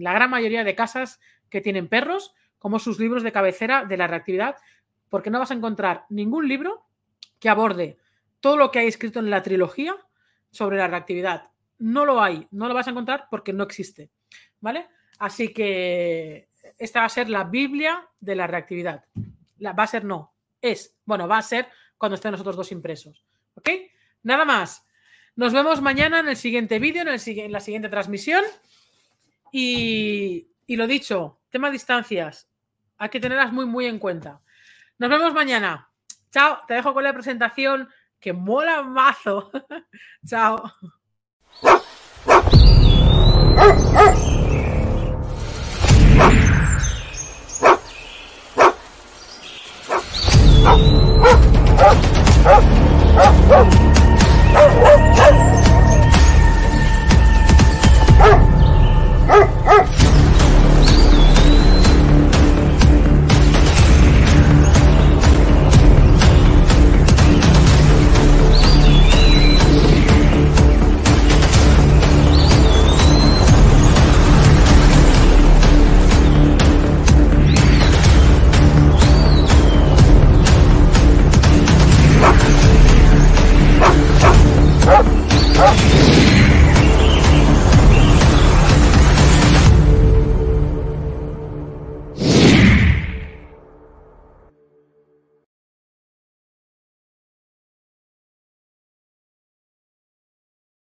la 0.00 0.12
gran 0.12 0.30
mayoría 0.30 0.64
de 0.64 0.74
casas 0.74 1.20
que 1.50 1.60
tienen 1.60 1.88
perros, 1.88 2.34
como 2.58 2.78
sus 2.78 2.98
libros 2.98 3.22
de 3.22 3.30
cabecera 3.30 3.84
de 3.84 3.96
la 3.96 4.06
reactividad, 4.06 4.56
porque 5.12 5.28
no 5.28 5.38
vas 5.38 5.50
a 5.50 5.54
encontrar 5.54 6.06
ningún 6.08 6.48
libro 6.48 6.86
que 7.38 7.50
aborde 7.50 7.98
todo 8.40 8.56
lo 8.56 8.70
que 8.70 8.78
hay 8.78 8.86
escrito 8.86 9.18
en 9.18 9.28
la 9.28 9.42
trilogía 9.42 9.94
sobre 10.50 10.78
la 10.78 10.88
reactividad. 10.88 11.50
No 11.76 12.06
lo 12.06 12.22
hay, 12.22 12.48
no 12.50 12.66
lo 12.66 12.72
vas 12.72 12.86
a 12.86 12.92
encontrar 12.92 13.26
porque 13.30 13.52
no 13.52 13.62
existe. 13.62 14.08
¿Vale? 14.62 14.88
Así 15.18 15.52
que 15.52 16.48
esta 16.78 17.00
va 17.00 17.06
a 17.06 17.10
ser 17.10 17.28
la 17.28 17.44
Biblia 17.44 18.08
de 18.20 18.34
la 18.34 18.46
reactividad. 18.46 19.04
La, 19.58 19.74
va 19.74 19.82
a 19.82 19.86
ser 19.86 20.02
no, 20.02 20.32
es, 20.62 20.96
bueno, 21.04 21.28
va 21.28 21.36
a 21.36 21.42
ser 21.42 21.68
cuando 21.98 22.14
estén 22.14 22.30
nosotros 22.30 22.56
dos 22.56 22.72
impresos. 22.72 23.26
¿Ok? 23.54 23.68
Nada 24.22 24.46
más. 24.46 24.86
Nos 25.36 25.52
vemos 25.52 25.82
mañana 25.82 26.20
en 26.20 26.28
el 26.28 26.36
siguiente 26.38 26.78
vídeo, 26.78 27.02
en, 27.02 27.52
la 27.52 27.60
siguiente 27.60 27.90
transmisión. 27.90 28.44
Y, 29.52 30.48
y 30.66 30.76
lo 30.76 30.86
dicho, 30.86 31.38
tema 31.50 31.70
distancias, 31.70 32.48
hay 32.96 33.10
que 33.10 33.20
tenerlas 33.20 33.52
muy, 33.52 33.66
muy 33.66 33.84
en 33.84 33.98
cuenta. 33.98 34.41
Nos 35.02 35.10
vemos 35.10 35.34
mañana. 35.34 35.90
Chao, 36.30 36.58
te 36.68 36.74
dejo 36.74 36.94
con 36.94 37.02
la 37.02 37.12
presentación 37.12 37.88
que 38.20 38.32
mola 38.32 38.84
mazo. 38.84 39.50
Chao. 40.24 40.62